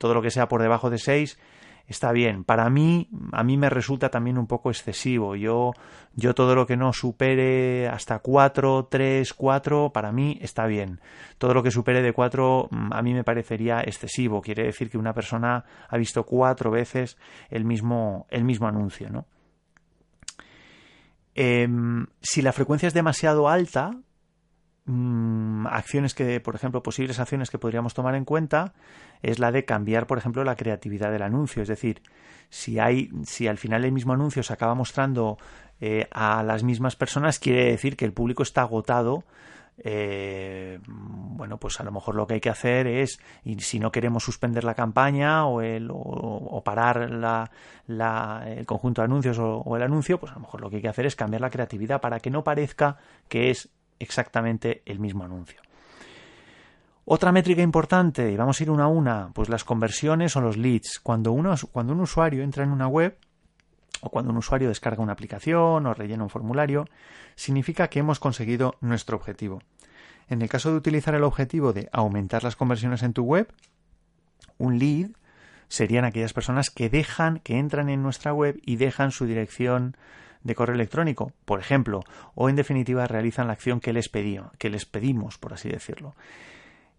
todo 0.04 0.16
lo 0.16 0.22
que 0.22 0.32
sea 0.32 0.50
por 0.50 0.62
debajo 0.62 0.90
de 0.90 0.98
6 0.98 1.40
está 1.88 2.12
bien. 2.12 2.44
Para 2.44 2.70
mí, 2.70 3.08
a 3.32 3.42
mí 3.42 3.56
me 3.56 3.70
resulta 3.70 4.10
también 4.10 4.38
un 4.38 4.48
poco 4.48 4.70
excesivo. 4.70 5.38
Yo, 5.38 5.72
yo 6.14 6.36
todo 6.36 6.56
lo 6.56 6.68
que 6.68 6.76
no 6.76 6.92
supere 6.92 7.88
hasta 7.88 8.20
4, 8.20 8.90
3, 8.92 9.34
4, 9.34 9.94
para 9.94 10.12
mí 10.12 10.38
está 10.42 10.66
bien. 10.66 11.00
Todo 11.38 11.54
lo 11.54 11.64
que 11.64 11.72
supere 11.72 12.02
de 12.02 12.12
4 12.12 12.68
a 12.92 13.02
mí 13.02 13.14
me 13.14 13.24
parecería 13.24 13.80
excesivo. 13.80 14.42
Quiere 14.42 14.66
decir 14.66 14.90
que 14.90 14.98
una 14.98 15.14
persona 15.14 15.64
ha 15.88 15.98
visto 15.98 16.26
cuatro 16.26 16.70
veces 16.70 17.18
el 17.50 17.64
mismo, 17.64 18.28
el 18.30 18.44
mismo 18.44 18.68
anuncio, 18.68 19.10
¿no? 19.10 19.26
Em, 21.34 22.08
si 22.20 22.42
la 22.42 22.52
frecuencia 22.52 22.88
es 22.88 22.94
demasiado 22.94 23.48
alta, 23.48 23.92
mm, 24.86 25.68
acciones 25.68 26.14
que, 26.14 26.40
por 26.40 26.56
ejemplo, 26.56 26.84
posibles 26.84 27.20
acciones 27.20 27.50
que 27.50 27.60
podríamos 27.60 27.94
tomar 27.94 28.16
en 28.16 28.26
cuenta 28.26 28.74
es 29.22 29.40
la 29.40 29.52
de 29.52 29.66
cambiar, 29.66 30.08
por 30.08 30.18
ejemplo, 30.18 30.44
la 30.44 30.56
creatividad 30.56 31.12
del 31.12 31.22
anuncio. 31.22 31.62
Es 31.62 31.68
decir, 31.68 32.02
si 32.50 32.80
hay, 32.80 33.10
si 33.24 33.48
al 33.48 33.58
final 33.58 33.86
el 33.86 33.92
mismo 33.92 34.14
anuncio 34.14 34.44
se 34.44 34.54
acaba 34.54 34.76
mostrando 34.76 35.38
eh, 35.82 36.08
a 36.12 36.44
las 36.44 36.64
mismas 36.64 36.96
personas, 36.96 37.40
quiere 37.40 37.66
decir 37.66 37.96
que 37.96 38.06
el 38.06 38.14
público 38.14 38.44
está 38.44 38.62
agotado 38.62 39.24
eh, 39.78 40.80
bueno, 40.86 41.58
pues 41.58 41.80
a 41.80 41.84
lo 41.84 41.92
mejor 41.92 42.16
lo 42.16 42.28
que 42.28 42.36
hay 42.36 42.40
que 42.40 42.50
hacer 42.50 42.88
es, 42.88 43.20
y 43.44 43.60
si 43.60 43.80
no 43.80 43.92
queremos 43.92 44.24
suspender 44.24 44.64
la 44.64 44.76
campaña 44.76 45.46
o, 45.46 45.62
el, 45.62 45.90
o, 45.92 46.62
parar 46.64 47.10
la, 47.10 47.50
el 48.46 48.66
conjunto 48.66 49.02
de 49.02 49.06
anuncios 49.06 49.38
o, 49.40 49.76
el 49.76 49.84
anuncio, 49.84 50.20
pues 50.20 50.32
a 50.32 50.36
lo 50.36 50.42
mejor 50.42 50.62
lo 50.62 50.70
que 50.70 50.78
hay 50.78 50.82
que 50.82 50.90
hacer 50.90 51.06
es 51.06 51.16
cambiar 51.16 51.42
la 51.42 51.50
creatividad 51.50 52.02
para 52.02 52.20
que 52.20 52.30
no 52.30 52.44
parezca 52.44 52.98
que 53.28 53.50
es 53.50 53.70
exactamente 54.00 54.82
el 54.86 55.00
mismo 55.00 55.24
anuncio. 55.24 55.62
Otra 57.06 57.34
métrica 57.34 57.62
importante, 57.62 58.32
y 58.32 58.38
vamos 58.38 58.60
a 58.60 58.64
ir 58.64 58.70
una 58.70 58.86
a 58.86 58.88
una, 58.88 59.32
pues 59.34 59.50
las 59.50 59.66
conversiones 59.66 60.36
o 60.38 60.42
los 60.42 60.56
leads. 60.56 61.00
Cuando, 61.02 61.34
uno, 61.34 61.54
cuando 61.72 61.92
un 61.92 62.00
usuario 62.00 62.44
entra 62.44 62.64
en 62.64 62.72
una 62.72 62.88
web, 62.88 63.18
o 64.02 64.10
cuando 64.10 64.32
un 64.32 64.38
usuario 64.38 64.70
descarga 64.70 65.04
una 65.04 65.14
aplicación 65.14 65.86
o 65.86 65.94
rellena 65.94 66.24
un 66.24 66.30
formulario, 66.30 66.86
significa 67.36 67.90
que 67.90 68.00
hemos 68.00 68.20
conseguido 68.20 68.76
nuestro 68.80 69.18
objetivo. 69.18 69.62
En 70.30 70.42
el 70.42 70.50
caso 70.50 70.72
de 70.72 70.78
utilizar 70.78 71.14
el 71.16 71.24
objetivo 71.24 71.74
de 71.74 71.90
aumentar 71.92 72.44
las 72.44 72.56
conversiones 72.56 73.04
en 73.04 73.14
tu 73.14 73.24
web, 73.24 73.52
un 74.58 74.80
lead 74.80 75.12
serían 75.68 76.06
aquellas 76.06 76.34
personas 76.34 76.70
que 76.70 76.90
dejan, 76.90 77.40
que 77.40 77.58
entran 77.58 77.90
en 77.90 78.02
nuestra 78.02 78.34
web 78.34 78.60
y 78.66 78.78
dejan 78.78 79.12
su 79.12 79.26
dirección 79.26 79.98
de 80.44 80.56
correo 80.56 80.76
electrónico, 80.76 81.32
por 81.46 81.60
ejemplo, 81.60 82.02
o 82.36 82.50
en 82.50 82.56
definitiva 82.56 83.08
realizan 83.08 83.48
la 83.48 83.54
acción 83.54 83.80
que 83.80 83.94
les, 83.94 84.10
que 84.10 84.70
les 84.70 84.86
pedimos, 84.86 85.38
por 85.38 85.54
así 85.54 85.70
decirlo. 85.70 86.16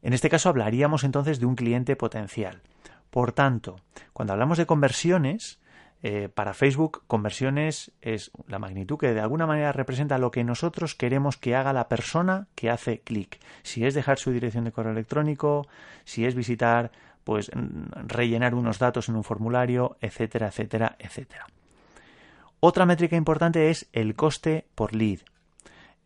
En 0.02 0.12
este 0.12 0.30
caso 0.30 0.48
hablaríamos 0.48 1.04
entonces 1.04 1.40
de 1.40 1.46
un 1.46 1.57
cliente 1.57 1.96
potencial. 1.96 2.62
Por 3.11 3.33
tanto, 3.33 3.76
cuando 4.12 4.33
hablamos 4.33 4.59
de 4.59 4.66
conversiones, 4.66 5.61
eh, 6.02 6.28
para 6.28 6.52
Facebook, 6.52 7.02
conversiones 7.07 7.90
es 8.02 8.30
la 8.46 8.59
magnitud 8.59 8.98
que 8.98 9.14
de 9.14 9.20
alguna 9.20 9.46
manera 9.46 9.72
representa 9.72 10.18
lo 10.18 10.30
que 10.30 10.44
nosotros 10.44 10.94
queremos 10.94 11.38
que 11.38 11.57
haga 11.57 11.72
la 11.72 11.88
persona 11.88 12.46
que 12.54 12.68
hace 12.68 13.00
clic. 13.00 13.40
Si 13.62 13.87
es 13.87 13.94
dejar 13.94 14.18
su 14.18 14.30
dirección 14.30 14.64
de 14.64 14.72
correo 14.72 14.92
electrónico, 14.92 15.66
si 16.04 16.26
es 16.26 16.35
visitar, 16.35 16.92
pues 17.24 17.50
rellenar 18.07 18.54
unos 18.54 18.78
datos 18.78 19.09
en 19.09 19.16
un 19.16 19.24
formulario, 19.24 19.96
etcétera, 20.02 20.48
etcétera, 20.48 20.96
etcétera. 20.98 21.46
Otra 22.66 22.87
métrica 22.87 23.14
importante 23.14 23.68
es 23.68 23.90
el 23.92 24.14
coste 24.14 24.64
por 24.74 24.94
lead. 24.94 25.18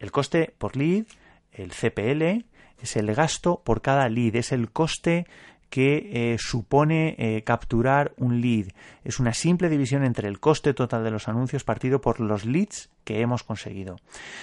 El 0.00 0.10
coste 0.10 0.56
por 0.58 0.74
lead, 0.74 1.04
el 1.52 1.70
CPL, 1.70 2.46
es 2.82 2.96
el 2.96 3.14
gasto 3.14 3.62
por 3.64 3.80
cada 3.80 4.08
lead, 4.08 4.34
es 4.34 4.50
el 4.50 4.72
coste 4.72 5.28
que 5.70 6.32
eh, 6.32 6.36
supone 6.40 7.14
eh, 7.16 7.44
capturar 7.44 8.12
un 8.16 8.40
lead. 8.40 8.72
Es 9.04 9.20
una 9.20 9.34
simple 9.34 9.68
división 9.68 10.02
entre 10.02 10.26
el 10.26 10.40
coste 10.40 10.74
total 10.74 11.04
de 11.04 11.12
los 11.12 11.28
anuncios 11.28 11.62
partido 11.62 12.00
por 12.00 12.18
los 12.18 12.44
leads 12.44 12.90
que 13.04 13.20
hemos 13.20 13.44
conseguido. 13.44 13.94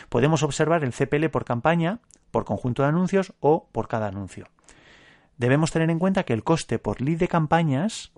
Podemos 0.07 0.41
observar 0.41 0.85
el 0.85 0.93
CPL 0.93 1.27
por 1.27 1.43
campaña, 1.43 1.99
por 2.31 2.45
conjunto 2.45 2.83
de 2.83 2.87
anuncios 2.87 3.33
o 3.41 3.67
por 3.73 3.89
cada 3.89 4.07
anuncio. 4.07 4.47
Debemos 5.37 5.71
tener 5.71 5.89
en 5.89 5.99
cuenta 5.99 6.23
que 6.23 6.31
el 6.31 6.45
coste 6.45 6.79
por 6.79 7.01
lead 7.01 7.17
de 7.17 7.27
campañas, 7.27 8.13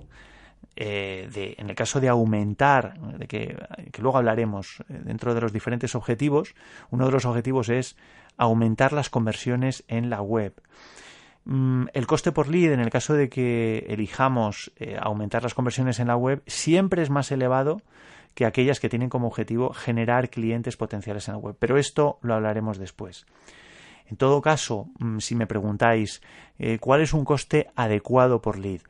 eh, 0.80 1.56
en 1.58 1.70
el 1.70 1.76
caso 1.76 2.00
de 2.00 2.08
aumentar, 2.08 3.00
de 3.18 3.28
que, 3.28 3.58
luego 4.00 4.20
hablaremos 4.20 4.84
dentro 4.88 5.34
de 5.34 5.42
los 5.42 5.52
diferentes 5.52 5.96
objetivos, 5.96 6.54
uno 6.92 7.08
de 7.08 7.12
los 7.12 7.26
objetivos 7.26 7.70
es 7.70 7.98
aumentar 8.38 8.94
las 8.94 9.10
conversiones 9.10 9.84
en 9.88 10.12
la 10.12 10.22
web. 10.22 10.54
Mm, 11.46 11.86
el 11.94 12.06
coste 12.06 12.32
por 12.32 12.48
lead, 12.48 12.74
en 12.74 12.80
el 12.80 12.92
caso 12.92 13.16
de 13.16 13.28
que 13.28 13.88
elijamos 13.90 14.72
eh, 14.76 14.98
aumentar 15.02 15.42
las 15.42 15.56
conversiones 15.56 16.00
en 16.00 16.08
la 16.08 16.16
web, 16.16 16.44
siempre 16.46 17.02
es 17.02 17.10
más 17.10 17.32
elevado 17.32 17.82
que 18.36 18.46
aquellas 18.46 18.80
que 18.80 18.90
tienen 18.90 19.10
como 19.10 19.26
objetivo 19.26 19.74
generar 19.74 20.30
clientes 20.30 20.78
potenciales 20.78 21.28
en 21.28 21.34
la 21.34 21.40
web. 21.40 21.56
Pero 21.58 21.80
esto 21.80 22.20
lo 22.22 22.36
hablaremos 22.36 22.78
después. 22.78 23.26
En 24.06 24.16
todo 24.16 24.42
caso, 24.42 24.90
mm, 25.00 25.18
si 25.18 25.34
me 25.34 25.48
preguntáis 25.48 26.22
eh, 26.60 26.78
cuál 26.78 27.02
es 27.02 27.14
un 27.14 27.26
coste 27.26 27.72
adecuado 27.76 28.42
por 28.42 28.60
lead, 28.60 28.82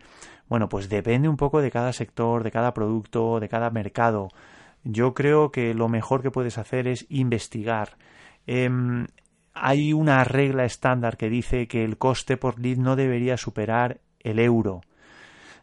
bueno, 0.49 0.69
pues 0.69 0.89
depende 0.89 1.27
un 1.29 1.37
poco 1.37 1.61
de 1.61 1.71
cada 1.71 1.93
sector, 1.93 2.43
de 2.43 2.51
cada 2.51 2.73
producto, 2.73 3.39
de 3.39 3.49
cada 3.49 3.69
mercado. 3.69 4.29
Yo 4.83 5.13
creo 5.13 5.51
que 5.51 5.73
lo 5.73 5.89
mejor 5.89 6.21
que 6.21 6.31
puedes 6.31 6.57
hacer 6.57 6.87
es 6.87 7.05
investigar. 7.09 7.97
Em, 8.45 9.07
hay 9.53 9.91
una 9.93 10.23
regla 10.23 10.65
estándar 10.65 11.17
que 11.17 11.29
dice 11.29 11.67
que 11.67 11.83
el 11.83 11.97
coste 11.97 12.37
por 12.37 12.59
lead 12.59 12.77
no 12.77 12.95
debería 12.95 13.37
superar 13.37 13.99
el 14.19 14.39
euro. 14.39 14.81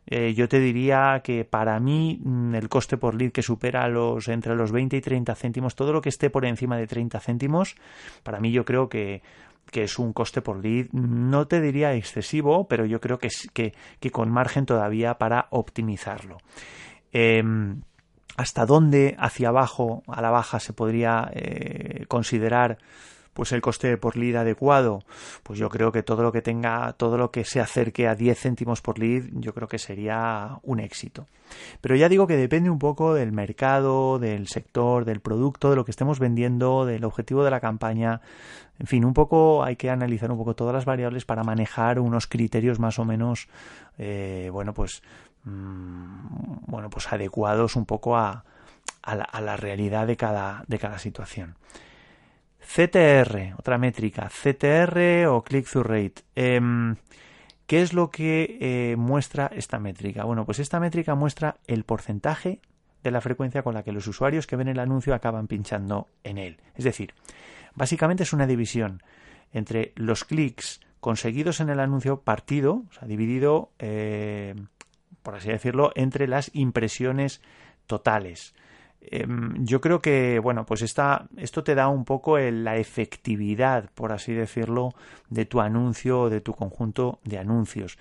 Eh, 0.07 0.35
yo 0.35 0.49
te 0.49 0.61
diría 0.61 1.21
que 1.25 1.45
para 1.45 1.81
mí 1.81 2.21
mm, 2.23 2.55
el 2.55 2.69
coste 2.69 2.97
por 2.97 3.15
lead 3.15 3.33
que 3.33 3.43
supera 3.43 3.89
los 3.89 4.29
entre 4.29 4.55
los 4.55 4.71
20 4.71 4.97
y 4.97 5.01
30 5.01 5.35
céntimos, 5.35 5.75
todo 5.75 5.93
lo 5.93 6.01
que 6.01 6.11
esté 6.11 6.31
por 6.31 6.45
encima 6.45 6.77
de 6.77 6.87
30 6.87 7.21
céntimos, 7.21 7.75
para 8.23 8.39
mí 8.41 8.53
yo 8.53 8.65
creo 8.65 8.89
que, 8.89 9.23
es 9.73 9.99
un 9.99 10.13
coste 10.13 10.41
por 10.41 10.63
lead, 10.65 10.87
no 10.93 11.49
te 11.49 11.61
diría 11.61 11.95
excesivo, 11.95 12.69
pero 12.69 12.85
yo 12.85 13.01
creo 13.01 13.19
que, 13.19 13.29
que, 13.53 13.75
que 13.99 14.11
con 14.11 14.31
margen 14.31 14.67
todavía 14.67 15.19
para 15.19 15.49
optimizarlo. 15.51 16.39
Em, 17.13 17.83
¿Hasta 18.37 18.67
dónde 18.67 19.15
hacia 19.19 19.49
abajo, 19.49 20.03
a 20.09 20.21
la 20.21 20.31
baja, 20.31 20.59
se 20.59 20.73
podría 20.73 21.31
eh, 21.33 22.05
considerar 22.09 22.79
pues 23.35 23.53
el 23.53 23.61
coste 23.61 23.97
por 23.99 24.17
lead 24.17 24.37
adecuado, 24.37 25.03
pues 25.43 25.59
yo 25.59 25.69
creo 25.69 25.93
que 25.93 26.03
todo 26.03 26.23
lo 26.23 26.33
que 26.33 26.41
tenga, 26.41 26.93
todo 26.95 27.19
lo 27.19 27.31
que 27.31 27.45
se 27.45 27.61
acerque 27.61 28.09
a 28.09 28.15
10 28.15 28.39
céntimos 28.39 28.81
por 28.81 28.99
lead, 28.99 29.25
yo 29.33 29.53
creo 29.53 29.69
que 29.69 29.79
sería 29.79 30.59
un 30.63 30.81
éxito. 30.81 31.27
Pero 31.81 31.97
ya 31.97 32.09
digo 32.09 32.27
que 32.27 32.37
depende 32.37 32.71
un 32.71 32.79
poco 32.79 33.13
del 33.15 33.33
mercado, 33.33 34.19
del 34.19 34.49
sector, 34.49 35.05
del 35.05 35.21
producto, 35.21 35.71
de 35.71 35.77
lo 35.77 35.85
que 35.85 35.91
estemos 35.91 36.19
vendiendo, 36.19 36.87
del 36.87 37.05
objetivo 37.05 37.45
de 37.45 37.51
la 37.51 37.61
campaña. 37.61 38.21
En 38.79 38.87
fin, 38.87 39.05
un 39.05 39.15
poco 39.15 39.63
hay 39.65 39.77
que 39.77 39.91
analizar 39.91 40.31
un 40.31 40.39
poco 40.39 40.55
todas 40.55 40.75
las 40.75 40.85
variables 40.85 41.25
para 41.25 41.45
manejar 41.45 41.99
unos 41.99 42.27
criterios 42.27 42.79
más 42.79 42.99
o 42.99 43.05
menos, 43.05 43.49
eh, 43.99 44.49
bueno, 44.53 44.73
pues, 44.75 45.03
mm, 45.45 46.67
bueno, 46.67 46.89
pues 46.89 47.13
adecuados 47.13 47.77
un 47.77 47.85
poco 47.85 48.17
a, 48.17 48.45
la, 49.07 49.25
a 49.25 49.41
la 49.41 49.57
realidad 49.57 50.07
de 50.07 50.17
cada, 50.17 50.65
de 50.67 50.79
cada 50.79 50.99
situación. 50.99 51.57
CTR, 52.65 53.55
otra 53.59 53.79
métrica, 53.79 54.29
CTR 54.29 55.27
o 55.29 55.43
click-through 55.43 55.87
rate. 55.87 56.23
Em, 56.35 56.97
¿Qué 57.67 57.81
es 57.81 57.95
lo 57.95 58.11
que 58.11 58.59
eh, 58.61 58.97
muestra 58.97 59.51
esta 59.55 59.79
métrica? 59.79 60.25
Bueno, 60.25 60.45
pues 60.45 60.59
esta 60.59 60.81
métrica 60.81 61.15
muestra 61.15 61.57
el 61.67 61.85
porcentaje 61.85 62.61
de 63.03 63.11
la 63.11 63.21
frecuencia 63.21 63.63
con 63.63 63.75
la 63.75 63.83
que 63.83 63.93
los 63.93 64.07
usuarios 64.07 64.47
que 64.47 64.57
ven 64.57 64.69
el 64.69 64.79
anuncio 64.79 65.15
acaban 65.15 65.47
pinchando 65.47 66.09
en 66.25 66.39
él. 66.39 66.59
Es 66.75 66.85
decir, 66.85 67.15
básicamente 67.75 68.25
es 68.25 68.33
una 68.33 68.47
división 68.47 69.03
entre 69.53 69.93
los 69.97 70.25
clics 70.25 70.81
conseguidos 71.01 71.61
en 71.61 71.69
el 71.69 71.81
anuncio 71.81 72.21
partido, 72.21 72.83
o 72.89 72.93
sea, 72.93 73.07
dividido, 73.07 73.71
eh, 73.79 74.55
por 75.23 75.35
así 75.35 75.49
decirlo, 75.49 75.93
entre 75.95 76.27
las 76.27 76.51
impresiones 76.55 77.41
totales. 77.87 78.55
Em, 79.11 79.65
yo 79.65 79.81
creo 79.81 80.01
que, 80.01 80.39
bueno, 80.39 80.65
pues 80.65 80.83
esta, 80.83 81.27
esto 81.37 81.63
te 81.63 81.75
da 81.75 81.89
un 81.89 82.05
poco 82.05 82.39
la 82.39 82.77
efectividad, 82.77 83.91
por 83.95 84.13
así 84.13 84.33
decirlo, 84.33 84.95
de 85.29 85.45
tu 85.45 85.61
anuncio 85.61 86.23
o 86.23 86.31
de 86.31 86.41
tu 86.41 86.55
conjunto 86.55 87.21
de 87.25 87.39
anuncios. 87.39 87.99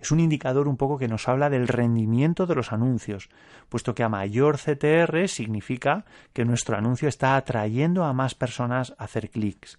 Es 0.00 0.10
un 0.10 0.20
indicador 0.20 0.68
un 0.68 0.76
poco 0.76 0.98
que 0.98 1.08
nos 1.08 1.28
habla 1.28 1.48
del 1.48 1.68
rendimiento 1.68 2.46
de 2.46 2.54
los 2.54 2.72
anuncios, 2.72 3.28
puesto 3.68 3.94
que 3.94 4.02
a 4.02 4.08
mayor 4.08 4.58
CTR 4.58 5.28
significa 5.28 6.04
que 6.32 6.44
nuestro 6.44 6.76
anuncio 6.76 7.08
está 7.08 7.36
atrayendo 7.36 8.04
a 8.04 8.12
más 8.12 8.34
personas 8.34 8.94
a 8.98 9.04
hacer 9.04 9.30
clics. 9.30 9.78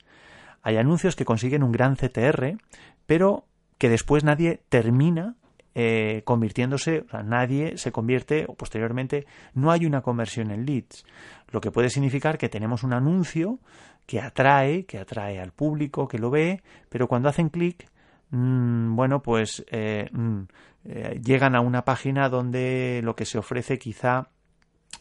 Hay 0.62 0.77
anuncios 0.77 1.15
que 1.15 1.25
consiguen 1.25 1.62
un 1.62 1.73
gran 1.73 1.95
CTR, 1.95 2.57
pero 3.05 3.45
que 3.77 3.89
después 3.89 4.23
nadie 4.23 4.63
termina 4.69 5.36
eh, 5.75 6.21
convirtiéndose, 6.23 7.03
o 7.07 7.09
sea, 7.09 7.23
nadie 7.23 7.77
se 7.77 7.91
convierte 7.91 8.45
o 8.47 8.53
posteriormente 8.55 9.25
no 9.53 9.71
hay 9.71 9.86
una 9.86 10.01
conversión 10.01 10.51
en 10.51 10.65
leads, 10.65 11.05
lo 11.49 11.62
que 11.62 11.71
puede 11.71 11.89
significar 11.89 12.38
que 12.38 12.49
tenemos 12.49 12.83
un 12.83 12.93
anuncio 12.93 13.59
que 14.05 14.19
atrae, 14.19 14.86
que 14.86 14.99
atrae 14.99 15.39
al 15.39 15.51
público, 15.51 16.07
que 16.07 16.19
lo 16.19 16.29
ve, 16.29 16.62
pero 16.89 17.07
cuando 17.07 17.29
hacen 17.29 17.49
clic, 17.49 17.88
mm, 18.31 18.95
bueno, 18.95 19.21
pues 19.21 19.65
eh, 19.71 20.09
mm, 20.12 20.41
eh, 20.86 21.21
llegan 21.23 21.55
a 21.55 21.62
una 21.62 21.86
página 21.86 22.29
donde 22.29 23.01
lo 23.03 23.15
que 23.15 23.25
se 23.25 23.38
ofrece 23.38 23.79
quizá 23.79 24.29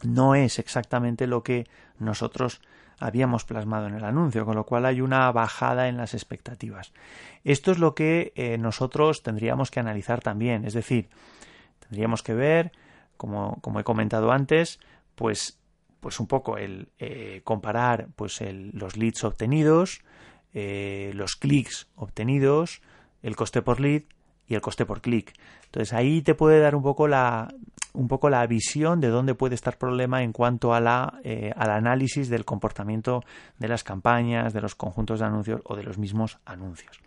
no 0.02 0.34
es 0.34 0.58
exactamente 0.58 1.26
lo 1.26 1.42
que 1.42 1.66
nosotros 1.98 2.60
habíamos 3.02 3.44
plasmado 3.44 3.86
en 3.86 3.94
el 3.94 4.04
anuncio, 4.04 4.44
con 4.44 4.56
lo 4.56 4.64
cual 4.64 4.86
hay 4.86 5.00
una 5.00 5.30
bajada 5.32 5.88
en 5.88 5.96
las 5.96 6.14
expectativas. 6.14 6.92
Esto 7.44 7.72
es 7.72 7.78
lo 7.78 7.94
que 7.94 8.32
eh, 8.36 8.58
nosotros 8.58 9.22
tendríamos 9.22 9.70
que 9.70 9.80
analizar 9.80 10.20
también, 10.20 10.64
es 10.64 10.74
decir, 10.74 11.08
tendríamos 11.80 12.22
que 12.22 12.34
ver, 12.34 12.72
como, 13.16 13.58
como 13.60 13.80
he 13.80 13.84
comentado 13.84 14.32
antes, 14.32 14.80
pues, 15.14 15.58
pues 16.00 16.20
un 16.20 16.26
poco 16.26 16.58
el 16.58 16.88
eh, 16.98 17.42
comparar 17.44 18.08
pues 18.16 18.40
los 18.72 18.96
leads 18.96 19.24
obtenidos, 19.24 20.00
eh, 20.54 21.12
los 21.14 21.36
clics 21.36 21.88
obtenidos, 21.94 22.82
el 23.22 23.36
coste 23.36 23.62
por 23.62 23.80
lead 23.80 24.02
y 24.52 24.54
el 24.54 24.60
coste 24.60 24.84
por 24.84 25.00
clic. 25.00 25.32
Entonces 25.64 25.94
ahí 25.94 26.20
te 26.20 26.34
puede 26.34 26.60
dar 26.60 26.76
un 26.76 26.82
poco 26.82 27.08
la, 27.08 27.48
un 27.94 28.06
poco 28.06 28.28
la 28.28 28.46
visión 28.46 29.00
de 29.00 29.08
dónde 29.08 29.34
puede 29.34 29.54
estar 29.54 29.78
problema 29.78 30.22
en 30.22 30.32
cuanto 30.32 30.74
a 30.74 30.80
la, 30.80 31.20
eh, 31.24 31.52
al 31.56 31.70
análisis 31.70 32.28
del 32.28 32.44
comportamiento 32.44 33.24
de 33.58 33.68
las 33.68 33.82
campañas, 33.82 34.52
de 34.52 34.60
los 34.60 34.74
conjuntos 34.74 35.20
de 35.20 35.26
anuncios 35.26 35.62
o 35.64 35.74
de 35.74 35.84
los 35.84 35.96
mismos 35.96 36.38
anuncios. 36.44 37.00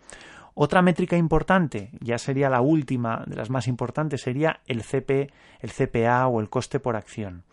Otra 0.54 0.82
métrica 0.82 1.16
importante, 1.16 1.90
ya 2.00 2.18
sería 2.18 2.50
la 2.50 2.62
última 2.62 3.22
de 3.26 3.36
las 3.36 3.48
más 3.48 3.68
importantes, 3.68 4.22
sería 4.22 4.60
el, 4.66 4.82
CP, 4.82 5.30
el 5.60 5.70
CPA 5.70 6.26
o 6.26 6.40
el 6.40 6.48
coste 6.48 6.80
por 6.80 6.96
acción. 6.96 7.44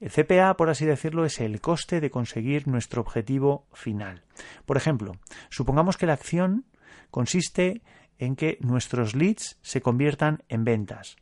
El 0.00 0.10
CPA, 0.10 0.54
por 0.56 0.68
así 0.68 0.84
decirlo, 0.84 1.24
es 1.24 1.40
el 1.40 1.62
coste 1.62 2.00
de 2.00 2.10
conseguir 2.10 2.68
nuestro 2.68 3.00
objetivo 3.00 3.64
final. 3.72 4.22
Por 4.66 4.76
ejemplo, 4.76 5.12
supongamos 5.48 5.96
que 5.96 6.06
la 6.06 6.12
acción 6.12 6.64
consiste 7.10 7.80
en 8.24 8.36
que 8.36 8.58
nuestros 8.60 9.14
leads 9.14 9.58
se 9.62 9.80
conviertan 9.80 10.42
en 10.48 10.64
ventas. 10.64 11.16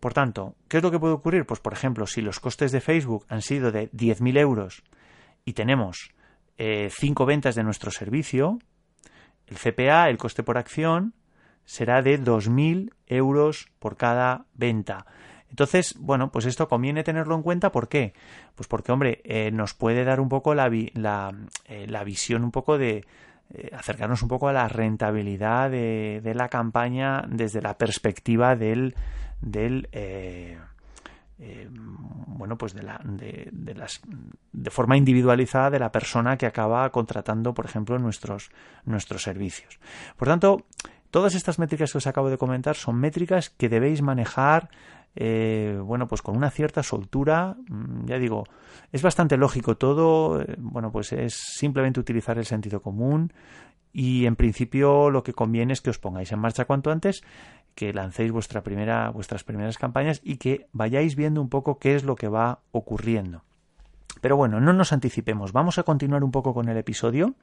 Por 0.00 0.12
tanto, 0.12 0.54
¿qué 0.68 0.78
es 0.78 0.82
lo 0.82 0.90
que 0.90 0.98
puede 0.98 1.14
ocurrir? 1.14 1.46
Pues, 1.46 1.60
por 1.60 1.72
ejemplo, 1.72 2.06
si 2.06 2.20
los 2.20 2.40
costes 2.40 2.72
de 2.72 2.80
Facebook 2.80 3.24
han 3.28 3.42
sido 3.42 3.72
de 3.72 3.90
10.000 3.92 4.38
euros 4.38 4.82
y 5.44 5.54
tenemos 5.54 6.10
5 6.58 6.58
eh, 6.58 7.26
ventas 7.26 7.54
de 7.54 7.64
nuestro 7.64 7.90
servicio, 7.90 8.58
el 9.46 9.56
CPA, 9.56 10.08
el 10.08 10.18
coste 10.18 10.42
por 10.42 10.58
acción, 10.58 11.14
será 11.64 12.02
de 12.02 12.20
2.000 12.20 12.92
euros 13.06 13.68
por 13.78 13.96
cada 13.96 14.44
venta. 14.54 15.06
Entonces, 15.48 15.94
bueno, 15.98 16.30
pues 16.30 16.46
esto 16.46 16.68
conviene 16.68 17.04
tenerlo 17.04 17.34
en 17.36 17.42
cuenta. 17.42 17.70
¿Por 17.70 17.88
qué? 17.88 18.12
Pues 18.56 18.68
porque, 18.68 18.92
hombre, 18.92 19.22
eh, 19.24 19.50
nos 19.52 19.72
puede 19.72 20.04
dar 20.04 20.20
un 20.20 20.28
poco 20.28 20.54
la, 20.54 20.68
eh, 20.68 21.86
la 21.88 22.04
visión 22.04 22.44
un 22.44 22.50
poco 22.50 22.76
de, 22.76 23.04
acercarnos 23.72 24.22
un 24.22 24.28
poco 24.28 24.48
a 24.48 24.52
la 24.52 24.68
rentabilidad 24.68 25.70
de, 25.70 26.20
de, 26.22 26.34
la 26.34 26.48
campaña 26.48 27.24
desde 27.28 27.60
la 27.60 27.76
perspectiva 27.76 28.56
del, 28.56 28.94
del 29.40 29.88
eh, 29.92 30.58
eh, 31.38 31.68
bueno 31.70 32.56
pues 32.56 32.74
de 32.74 32.82
la 32.82 33.00
de, 33.04 33.74
las 33.74 34.00
de 34.52 34.70
forma 34.70 34.96
individualizada 34.96 35.70
de 35.70 35.78
la 35.78 35.90
persona 35.90 36.36
que 36.36 36.46
acaba 36.46 36.88
contratando 36.90 37.54
por 37.54 37.64
ejemplo 37.64 37.98
nuestros 37.98 38.50
nuestros 38.84 39.22
servicios. 39.22 39.78
Por 40.16 40.28
tanto 40.28 40.64
todas 41.10 41.34
estas 41.34 41.58
métricas 41.58 41.92
que 41.92 41.98
os 41.98 42.06
acabo 42.06 42.30
de 42.30 42.38
comentar 42.38 42.76
son 42.76 42.96
métricas 42.96 43.50
que 43.50 43.68
debéis 43.68 44.00
manejar 44.00 44.70
eh, 45.16 45.78
bueno, 45.82 46.08
pues 46.08 46.22
con 46.22 46.36
una 46.36 46.50
cierta 46.50 46.82
soltura, 46.82 47.56
mm, 47.68 48.06
ya 48.06 48.18
digo, 48.18 48.44
es 48.92 49.02
bastante 49.02 49.36
lógico 49.36 49.76
todo, 49.76 50.44
bueno, 50.58 50.90
pues 50.90 51.12
es 51.12 51.34
simplemente 51.34 52.00
utilizar 52.00 52.38
el 52.38 52.46
sentido 52.46 52.82
común 52.82 53.32
y 53.92 54.26
en 54.26 54.34
principio 54.34 55.10
lo 55.10 55.22
que 55.22 55.32
conviene 55.32 55.72
es 55.72 55.80
que 55.80 55.90
os 55.90 55.98
pongáis 55.98 56.32
en 56.32 56.40
marcha 56.40 56.64
cuanto 56.64 56.90
antes 56.90 57.22
que 57.74 57.92
lancéis 57.92 58.32
vuestra 58.32 58.62
primera, 58.62 59.10
vuestras 59.10 59.44
primeras 59.44 59.78
campañas 59.78 60.20
y 60.24 60.36
que 60.36 60.66
vayáis 60.72 61.16
viendo 61.16 61.40
un 61.40 61.48
poco 61.48 61.78
qué 61.78 61.94
es 61.94 62.04
lo 62.04 62.16
que 62.16 62.28
va 62.28 62.60
ocurriendo. 62.72 63.42
Pero 64.20 64.36
bueno, 64.36 64.60
no 64.60 64.72
nos 64.72 64.92
anticipemos, 64.92 65.52
vamos 65.52 65.78
a 65.78 65.82
continuar 65.82 66.24
un 66.24 66.30
poco 66.30 66.54
con 66.54 66.68
el 66.68 66.76
episodio 66.76 67.34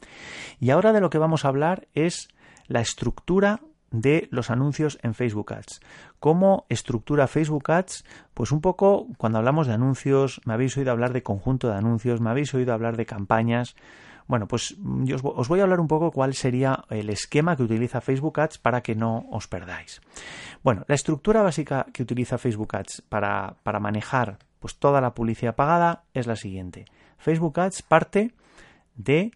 y 0.59 0.71
ahora 0.71 0.93
de 0.93 1.01
lo 1.01 1.09
que 1.09 1.17
vamos 1.17 1.45
a 1.45 1.49
hablar 1.49 1.87
es 1.93 2.29
la 2.67 2.81
estructura 2.81 3.61
de 3.91 4.27
los 4.31 4.49
anuncios 4.49 4.97
en 5.03 5.13
Facebook 5.13 5.53
Ads. 5.53 5.81
¿Cómo 6.19 6.65
estructura 6.69 7.27
Facebook 7.27 7.69
Ads? 7.69 8.05
Pues 8.33 8.51
un 8.51 8.61
poco 8.61 9.07
cuando 9.17 9.37
hablamos 9.37 9.67
de 9.67 9.73
anuncios, 9.73 10.41
me 10.45 10.53
habéis 10.53 10.75
oído 10.77 10.91
hablar 10.91 11.13
de 11.13 11.23
conjunto 11.23 11.67
de 11.67 11.75
anuncios, 11.75 12.21
me 12.21 12.29
habéis 12.29 12.53
oído 12.53 12.73
hablar 12.73 12.97
de 12.97 13.05
campañas, 13.05 13.75
bueno, 14.31 14.47
pues 14.47 14.77
mm, 14.79 15.03
yo 15.03 15.17
os 15.21 15.49
voy 15.49 15.59
a 15.59 15.63
hablar 15.63 15.81
un 15.81 15.89
poco 15.89 16.11
cuál 16.11 16.33
sería 16.33 16.85
el 16.89 17.09
esquema 17.09 17.57
que 17.57 17.63
utiliza 17.63 17.99
Facebook 17.99 18.39
Ads 18.39 18.59
para 18.59 18.81
que 18.81 18.95
no 18.95 19.25
os 19.29 19.49
perdáis. 19.49 20.01
Bueno, 20.63 20.85
la 20.87 20.95
estructura 20.95 21.41
básica 21.41 21.85
que 21.91 22.03
utiliza 22.03 22.37
Facebook 22.37 22.75
Ads 22.75 23.03
para, 23.09 23.57
manejar 23.81 24.39
pues, 24.59 24.77
toda 24.77 25.01
la 25.01 25.13
publicidad 25.13 25.55
pagada 25.55 26.03
es 26.13 26.27
la 26.27 26.37
siguiente. 26.37 26.85
Facebook 27.17 27.59
Ads 27.59 27.81
parte 27.81 28.33
de 28.95 29.31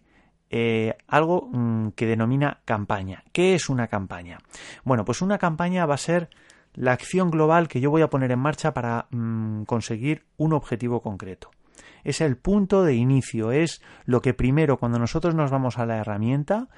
eh, 0.50 0.96
algo 1.08 1.48
mm, 1.52 1.90
que 1.90 2.06
denomina 2.06 2.60
campaña. 2.64 3.24
¿Qué 3.32 3.54
es 3.54 3.68
una 3.68 3.88
campaña? 3.88 4.38
Bueno, 4.84 5.04
pues 5.04 5.22
una 5.22 5.38
campaña 5.38 5.86
va 5.86 5.94
a 5.94 5.98
ser 5.98 6.30
la 6.74 6.92
acción 6.92 7.30
global 7.30 7.68
que 7.68 7.80
yo 7.80 7.90
voy 7.90 8.02
a 8.02 8.10
poner 8.10 8.30
en 8.32 8.38
marcha 8.38 8.74
para 8.74 9.06
mm, 9.10 9.62
conseguir 9.64 10.24
un 10.36 10.52
objetivo 10.52 11.00
concreto 11.00 11.50
es 12.06 12.20
el 12.20 12.36
punto 12.36 12.84
de 12.84 12.94
inicio, 12.94 13.50
es 13.50 13.82
lo 14.04 14.22
que 14.22 14.32
primero, 14.32 14.76
cuando 14.76 15.00
nosotros 15.00 15.34
nos 15.34 15.50
vamos 15.50 15.76
a 15.76 15.86
la 15.86 15.96
herramienta, 15.96 16.68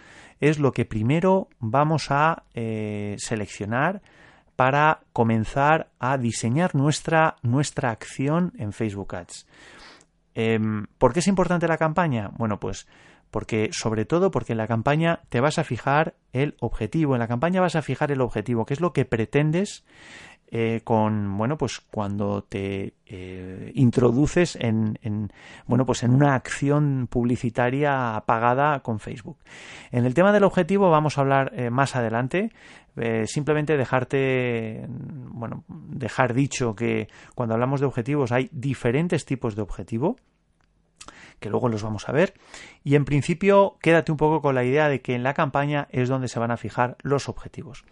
es 0.41 0.59
lo 0.59 0.73
que 0.73 0.87
primero 0.87 1.49
vamos 1.59 2.11
a 2.11 2.45
eh, 2.55 3.15
seleccionar 3.19 4.01
para 4.57 5.01
comenzar 5.13 5.91
a 5.99 6.17
diseñar 6.17 6.75
nuestra, 6.75 7.37
nuestra 7.43 7.91
acción 7.91 8.53
en 8.57 8.73
Facebook 8.73 9.15
Ads. 9.15 9.47
Em, 10.35 10.87
¿Por 10.97 11.13
qué 11.13 11.19
es 11.19 11.29
importante 11.29 11.69
la 11.69 11.77
campaña? 11.77 12.31
Bueno, 12.39 12.59
pues 12.59 12.89
porque 13.31 13.71
sobre 13.73 14.05
todo 14.05 14.31
porque 14.31 14.53
en 14.53 14.59
la 14.59 14.67
campaña 14.67 15.21
te 15.29 15.41
vas 15.41 15.59
a 15.59 15.65
fijar 15.65 16.15
el 16.33 16.57
objetivo, 16.61 17.15
en 17.15 17.21
la 17.21 17.29
campaña 17.29 17.61
vas 17.61 17.77
a 17.77 17.83
fijar 17.83 18.13
el 18.13 18.21
objetivo, 18.21 18.65
que 18.67 18.75
es 18.75 18.81
lo 18.81 18.93
que 18.93 19.05
pretendes 19.05 19.85
eh, 20.51 20.81
con 20.83 21.37
bueno 21.37 21.59
pues 21.59 21.79
cuando 21.79 22.43
te 22.43 22.95
eh, 23.05 23.71
introduces 23.75 24.57
en, 24.59 24.99
bueno 25.67 25.85
pues 25.85 26.03
en 26.05 26.15
una 26.15 26.35
acción 26.35 27.07
publicitaria 27.11 28.23
pagada 28.25 28.81
con 28.81 28.99
Facebook. 28.99 29.37
En 29.91 30.07
el 30.07 30.15
tema 30.15 30.33
del 30.33 30.45
objetivo 30.45 30.89
vamos 30.89 31.19
a 31.19 31.21
hablar 31.21 31.53
eh, 31.55 31.71
más 31.71 31.97
adelante. 31.97 32.51
Simplemente 33.27 33.77
dejarte 33.77 34.85
bueno 34.89 35.63
dejar 35.69 36.35
dicho 36.35 36.75
que 36.75 37.07
cuando 37.37 37.55
hablamos 37.55 37.79
de 37.79 37.87
objetivos 37.87 38.33
hay 38.33 38.49
diferentes 38.51 39.25
tipos 39.25 39.55
de 39.55 39.63
objetivo 39.63 40.17
que 41.39 41.51
luego 41.51 41.69
los 41.69 41.83
vamos 41.83 42.09
a 42.09 42.13
ver. 42.13 42.35
Y 42.85 42.95
en 42.95 43.05
principio, 43.05 43.77
quédate 43.81 44.13
un 44.13 44.19
poco 44.19 44.41
con 44.41 44.55
la 44.55 44.65
idea 44.65 44.89
de 44.89 45.01
que 45.01 45.15
en 45.15 45.23
la 45.23 45.35
campaña 45.35 45.89
es 45.91 46.09
donde 46.09 46.29
se 46.29 46.39
van 46.39 46.51
a 46.51 46.57
fijar 46.57 46.97
los 47.03 47.29
objetivos. 47.29 47.85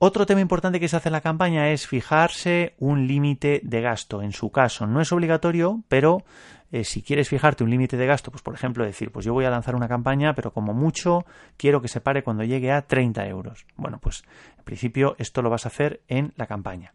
Otro 0.00 0.26
tema 0.26 0.40
importante 0.40 0.78
que 0.78 0.86
se 0.86 0.96
hace 0.96 1.08
en 1.08 1.14
la 1.14 1.20
campaña 1.20 1.70
es 1.70 1.88
fijarse 1.88 2.74
un 2.78 3.08
límite 3.08 3.60
de 3.64 3.80
gasto. 3.80 4.22
En 4.22 4.32
su 4.32 4.50
caso, 4.50 4.86
no 4.86 5.00
es 5.00 5.10
obligatorio, 5.10 5.82
pero 5.88 6.22
eh, 6.70 6.84
si 6.84 7.02
quieres 7.02 7.28
fijarte 7.28 7.64
un 7.64 7.70
límite 7.70 7.96
de 7.96 8.06
gasto, 8.06 8.30
pues 8.30 8.42
por 8.42 8.54
ejemplo 8.54 8.84
decir, 8.84 9.10
pues 9.10 9.24
yo 9.24 9.32
voy 9.32 9.46
a 9.46 9.50
lanzar 9.50 9.74
una 9.74 9.88
campaña, 9.88 10.34
pero 10.34 10.52
como 10.52 10.74
mucho 10.74 11.24
quiero 11.56 11.80
que 11.80 11.88
se 11.88 12.00
pare 12.00 12.22
cuando 12.22 12.44
llegue 12.44 12.70
a 12.72 12.82
30 12.82 13.26
euros. 13.26 13.66
Bueno, 13.76 13.98
pues 13.98 14.22
en 14.58 14.64
principio 14.64 15.14
esto 15.18 15.40
lo 15.40 15.48
vas 15.48 15.64
a 15.64 15.70
hacer 15.70 16.02
en 16.08 16.32
la 16.36 16.46
campaña. 16.46 16.92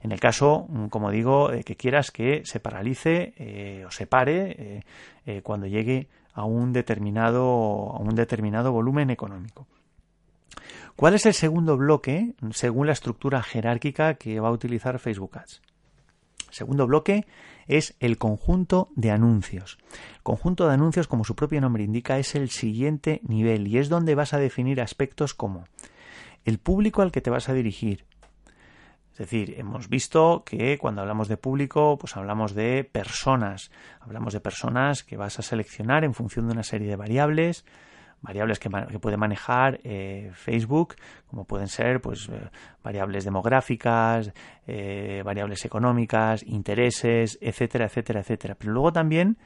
En 0.00 0.12
el 0.12 0.20
caso, 0.20 0.66
mm, 0.68 0.86
como 0.86 1.10
digo, 1.10 1.50
que 1.64 1.76
quieras 1.76 2.10
que 2.12 2.42
se 2.44 2.60
paralice 2.60 3.34
eh, 3.36 3.84
o 3.86 3.90
se 3.90 4.06
pare 4.06 4.84
eh, 5.24 5.42
cuando 5.42 5.66
llegue 5.66 6.08
a 6.34 6.44
un 6.44 6.72
determinado, 6.72 7.42
a 7.96 7.98
un 7.98 8.14
determinado 8.14 8.70
volumen 8.70 9.10
económico. 9.10 9.66
¿Cuál 10.94 11.14
es 11.14 11.26
el 11.26 11.34
segundo 11.34 11.76
bloque 11.76 12.34
según 12.52 12.86
la 12.86 12.92
estructura 12.92 13.42
jerárquica 13.42 14.14
que 14.14 14.40
va 14.40 14.48
a 14.48 14.52
utilizar 14.52 14.98
Facebook 14.98 15.36
Ads? 15.38 15.62
Segundo 16.50 16.86
bloque 16.86 17.26
es 17.66 17.96
el 18.00 18.18
conjunto 18.18 18.90
de 18.94 19.10
anuncios. 19.10 19.78
El 20.14 20.22
conjunto 20.22 20.66
de 20.66 20.74
anuncios, 20.74 21.08
como 21.08 21.24
su 21.24 21.34
propio 21.34 21.60
nombre 21.60 21.84
indica, 21.84 22.18
es 22.18 22.34
el 22.34 22.50
siguiente 22.50 23.20
nivel 23.24 23.66
y 23.66 23.78
es 23.78 23.88
donde 23.88 24.14
vas 24.14 24.32
a 24.32 24.38
definir 24.38 24.80
aspectos 24.80 25.34
como 25.34 25.64
el 26.44 26.58
público 26.58 27.02
al 27.02 27.12
que 27.12 27.20
te 27.20 27.30
vas 27.30 27.48
a 27.48 27.54
dirigir. 27.54 28.04
Es 29.12 29.20
decir, 29.20 29.54
hemos 29.58 29.88
visto 29.88 30.44
que 30.44 30.76
cuando 30.76 31.00
hablamos 31.00 31.28
de 31.28 31.38
público, 31.38 31.96
pues 31.96 32.18
hablamos 32.18 32.54
de 32.54 32.84
personas. 32.84 33.70
Hablamos 34.00 34.34
de 34.34 34.40
personas 34.40 35.02
que 35.02 35.16
vas 35.16 35.38
a 35.38 35.42
seleccionar 35.42 36.04
en 36.04 36.12
función 36.12 36.46
de 36.46 36.52
una 36.52 36.62
serie 36.62 36.88
de 36.88 36.96
variables, 36.96 37.64
variables 38.22 38.58
que, 38.58 38.70
puede 38.70 39.16
manejar 39.16 39.80
eh, 39.84 40.30
Facebook, 40.34 40.96
como 41.26 41.44
pueden 41.44 41.68
ser 41.68 42.00
pues 42.00 42.28
eh, 42.28 42.50
variables 42.82 43.24
demográficas, 43.24 44.32
eh, 44.66 45.22
variables 45.24 45.64
económicas, 45.64 46.42
intereses, 46.42 47.38
etcétera, 47.40 47.86
etcétera, 47.86 48.20
etcétera. 48.20 48.54
Pero 48.58 48.72
luego 48.72 48.92
también 48.92 49.38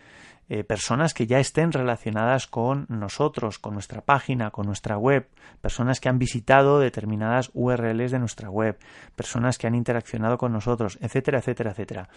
personas 0.67 1.15
que 1.15 1.29
ya 1.29 1.39
estén 1.39 1.71
relacionadas 1.71 2.49
con 2.49 2.87
nosotros, 2.89 3.61
con 3.61 3.75
nuestra 3.75 4.01
página, 4.01 4.51
con 4.51 4.67
nuestra 4.67 4.99
web, 4.99 5.29
personas 5.61 6.01
que 6.01 6.09
han 6.09 6.19
visitado 6.19 6.81
determinadas 6.81 7.53
URLs 7.55 8.11
de 8.11 8.19
nuestra 8.19 8.51
web, 8.51 8.77
personas 9.15 9.59
que 9.59 9.69
han 9.69 9.77
interaccionado 9.77 10.39
con 10.39 10.51
nosotros, 10.53 10.99
etcétera, 11.01 11.39
etcétera, 11.39 11.71
etcétera. 11.71 12.09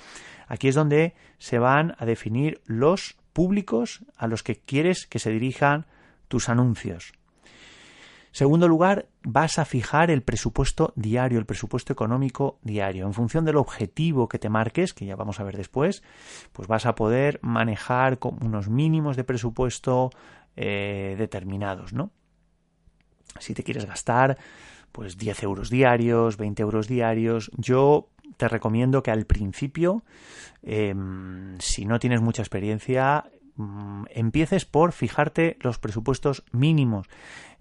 Aquí 0.48 0.68
es 0.68 0.74
donde 0.74 1.14
se 1.38 1.60
van 1.60 1.96
a 2.00 2.08
definir 2.08 2.60
los 2.66 3.18
públicos 3.34 4.04
a 4.18 4.26
los 4.26 4.42
que 4.42 4.56
quieres 4.56 5.06
que 5.06 5.20
se 5.20 5.30
dirijan 5.30 5.86
tus 6.34 6.50
anuncios. 6.50 7.14
Segundo 8.32 8.68
lugar, 8.68 9.08
vas 9.22 9.60
a 9.60 9.66
fijar 9.66 10.10
el 10.10 10.24
presupuesto 10.24 10.92
diario, 10.96 11.38
el 11.38 11.46
presupuesto 11.46 11.94
económico 11.94 12.58
diario. 12.64 13.06
En 13.06 13.14
función 13.14 13.46
del 13.46 13.58
objetivo 13.58 14.28
que 14.28 14.40
te 14.40 14.50
marques, 14.50 14.96
que 14.96 15.06
ya 15.06 15.16
vamos 15.16 15.40
a 15.40 15.44
ver 15.44 15.56
después, 15.56 16.02
pues 16.52 16.68
vas 16.68 16.88
a 16.88 16.96
poder 16.96 17.40
manejar 17.44 18.18
con 18.18 18.44
unos 18.44 18.68
mínimos 18.68 19.16
de 19.16 19.24
presupuesto 19.24 20.10
eh, 20.56 21.14
determinados, 21.20 21.94
¿no? 21.94 22.10
Si 23.38 23.54
te 23.54 23.64
quieres 23.64 23.86
gastar, 23.86 24.40
pues 24.92 25.20
10 25.20 25.44
euros 25.44 25.70
diarios, 25.70 26.38
20 26.38 26.64
euros 26.64 26.88
diarios, 26.88 27.52
yo 27.58 28.10
te 28.38 28.48
recomiendo 28.48 29.04
que 29.04 29.12
al 29.12 29.28
principio, 29.28 30.04
em, 30.64 31.60
si 31.60 31.86
no 31.86 32.00
tienes 32.00 32.22
mucha 32.22 32.42
experiencia, 32.42 33.26
empieces 34.10 34.66
por 34.66 34.92
fijarte 34.92 35.58
los 35.62 35.80
presupuestos 35.80 36.44
mínimos. 36.52 37.08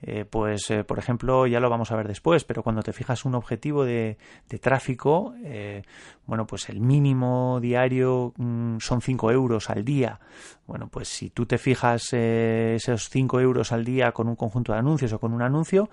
Eh, 0.04 0.24
pues, 0.24 0.68
eh, 0.72 0.82
por 0.82 0.98
ejemplo, 0.98 1.46
ya 1.46 1.60
lo 1.60 1.70
vamos 1.70 1.92
a 1.92 1.96
ver 1.96 2.08
después, 2.08 2.42
pero 2.42 2.64
cuando 2.64 2.82
te 2.82 2.92
fijas 2.92 3.24
un 3.24 3.36
objetivo 3.36 3.84
de, 3.84 4.18
tráfico, 4.60 5.32
eh, 5.44 5.82
bueno, 6.26 6.44
pues 6.44 6.68
el 6.68 6.80
mínimo 6.80 7.60
diario 7.60 8.32
mm, 8.36 8.78
son 8.78 9.00
5 9.00 9.30
euros 9.30 9.70
al 9.70 9.84
día. 9.84 10.18
Bueno, 10.66 10.88
pues 10.88 11.06
si 11.06 11.30
tú 11.30 11.46
te 11.46 11.56
fijas 11.56 12.12
esos 12.12 13.08
5 13.10 13.40
euros 13.40 13.70
al 13.70 13.84
día 13.84 14.10
con 14.10 14.28
un 14.28 14.34
conjunto 14.34 14.72
de 14.72 14.78
anuncios 14.78 15.12
o 15.12 15.20
con 15.20 15.32
un 15.32 15.42
anuncio, 15.42 15.88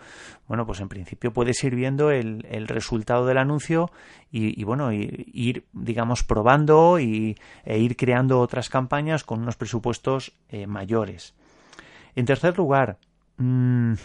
bueno, 0.48 0.66
pues 0.66 0.80
en 0.80 0.90
principio 0.90 1.32
puedes 1.32 1.64
ir 1.64 1.76
viendo 1.76 2.10
el, 2.10 2.44
resultado 2.68 3.26
del 3.26 3.38
anuncio 3.38 3.92
y, 4.32 4.64
bueno, 4.64 4.92
ir, 4.92 5.66
digamos, 5.74 6.24
probando 6.24 7.00
y, 7.00 7.36
e 7.66 7.80
ir 7.80 7.98
creando 7.98 8.40
otras 8.40 8.70
campañas 8.70 9.24
con 9.24 9.42
unos 9.42 9.58
presupuestos 9.58 10.34
mayores. 10.68 11.34
En 12.16 12.26
tercer 12.26 12.58
lugar, 12.58 12.98
Mm, 13.40 13.96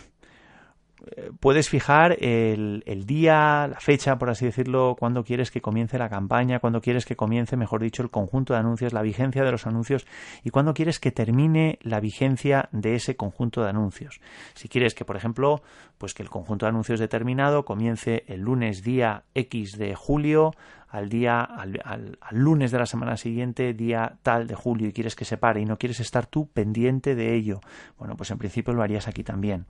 puedes 1.44 1.68
fijar 1.68 2.16
el, 2.22 3.04
día, 3.04 3.68
la 3.68 3.78
fecha, 3.78 4.16
por 4.16 4.30
así 4.30 4.46
decirlo, 4.46 4.96
cuando 4.98 5.24
quieres 5.24 5.50
que 5.50 5.60
comience 5.60 5.98
la 5.98 6.08
campaña, 6.08 6.58
cuando 6.58 6.80
quieres 6.80 7.04
que 7.04 7.16
comience, 7.16 7.54
mejor 7.58 7.82
dicho, 7.82 8.02
el 8.02 8.08
conjunto 8.08 8.54
de 8.54 8.60
anuncios, 8.60 8.94
la 8.94 9.02
vigencia 9.02 9.44
de 9.44 9.52
los 9.52 9.66
anuncios 9.66 10.06
y 10.42 10.48
cuando 10.48 10.72
quieres 10.72 10.98
que 10.98 11.12
termine 11.12 11.78
la 11.82 12.00
vigencia 12.00 12.70
de 12.72 12.94
ese 12.94 13.16
conjunto 13.16 13.62
de 13.62 13.68
anuncios. 13.68 14.22
Si 14.54 14.70
quieres 14.70 14.94
que, 14.94 15.04
por 15.04 15.18
ejemplo, 15.18 15.60
pues 15.98 16.14
que 16.14 16.22
el 16.22 16.30
conjunto 16.30 16.64
de 16.64 16.70
anuncios 16.70 16.98
determinado 16.98 17.66
comience 17.66 18.24
el 18.26 18.40
lunes 18.40 18.82
día 18.82 19.24
X 19.34 19.76
de 19.76 19.94
julio 19.94 20.52
al 20.88 21.10
día 21.10 21.42
al, 21.42 21.78
al, 21.84 22.16
lunes 22.30 22.70
de 22.70 22.78
la 22.78 22.86
semana 22.86 23.18
siguiente, 23.18 23.74
día 23.74 24.16
tal 24.22 24.46
de 24.46 24.54
julio, 24.54 24.88
y 24.88 24.92
quieres 24.94 25.14
que 25.14 25.26
se 25.26 25.36
pare 25.36 25.60
y 25.60 25.66
no 25.66 25.76
quieres 25.76 26.00
estar 26.00 26.24
tú 26.24 26.46
pendiente 26.46 27.14
de 27.14 27.34
ello, 27.34 27.60
bueno, 27.98 28.16
pues 28.16 28.30
en 28.30 28.38
principio 28.38 28.72
lo 28.72 28.82
harías 28.82 29.08
aquí 29.08 29.24
también. 29.24 29.66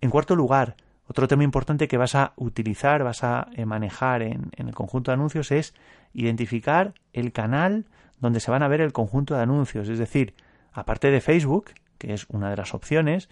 En 0.00 0.10
cuarto 0.10 0.36
lugar, 0.36 0.76
otro 1.08 1.26
tema 1.26 1.42
importante 1.42 1.88
que 1.88 1.96
vas 1.96 2.14
a 2.14 2.34
utilizar, 2.36 3.02
vas 3.02 3.24
a 3.24 3.48
eh, 3.54 3.64
manejar 3.64 4.22
en, 4.22 4.50
el 4.56 4.74
conjunto 4.74 5.10
de 5.10 5.14
anuncios 5.14 5.50
es 5.50 5.74
identificar 6.12 6.94
el 7.12 7.32
canal 7.32 7.86
donde 8.20 8.40
se 8.40 8.50
van 8.50 8.62
a 8.62 8.68
ver 8.68 8.80
el 8.80 8.92
conjunto 8.92 9.34
de 9.34 9.42
anuncios, 9.42 9.88
es 9.88 9.98
decir, 9.98 10.34
aparte 10.72 11.10
de 11.10 11.20
Facebook, 11.20 11.70
que 11.98 12.12
es 12.12 12.26
una 12.28 12.50
de 12.50 12.56
las 12.56 12.74
opciones, 12.74 13.28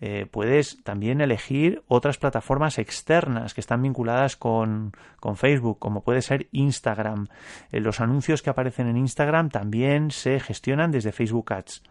eh, 0.00 0.26
puedes 0.30 0.82
también 0.84 1.20
elegir 1.20 1.82
otras 1.88 2.18
plataformas 2.18 2.78
externas 2.78 3.54
que 3.54 3.60
están 3.60 3.82
vinculadas 3.82 4.36
con, 4.36 4.92
Facebook, 5.34 5.78
como 5.78 6.02
puede 6.02 6.22
ser 6.22 6.48
Instagram. 6.52 7.28
Eh, 7.72 7.80
los 7.80 8.00
anuncios 8.00 8.42
que 8.42 8.50
aparecen 8.50 8.86
en 8.86 8.96
Instagram 8.96 9.48
también 9.48 10.10
se 10.10 10.38
gestionan 10.40 10.90
desde 10.90 11.10
Facebook 11.10 11.52
Ads. 11.52 11.82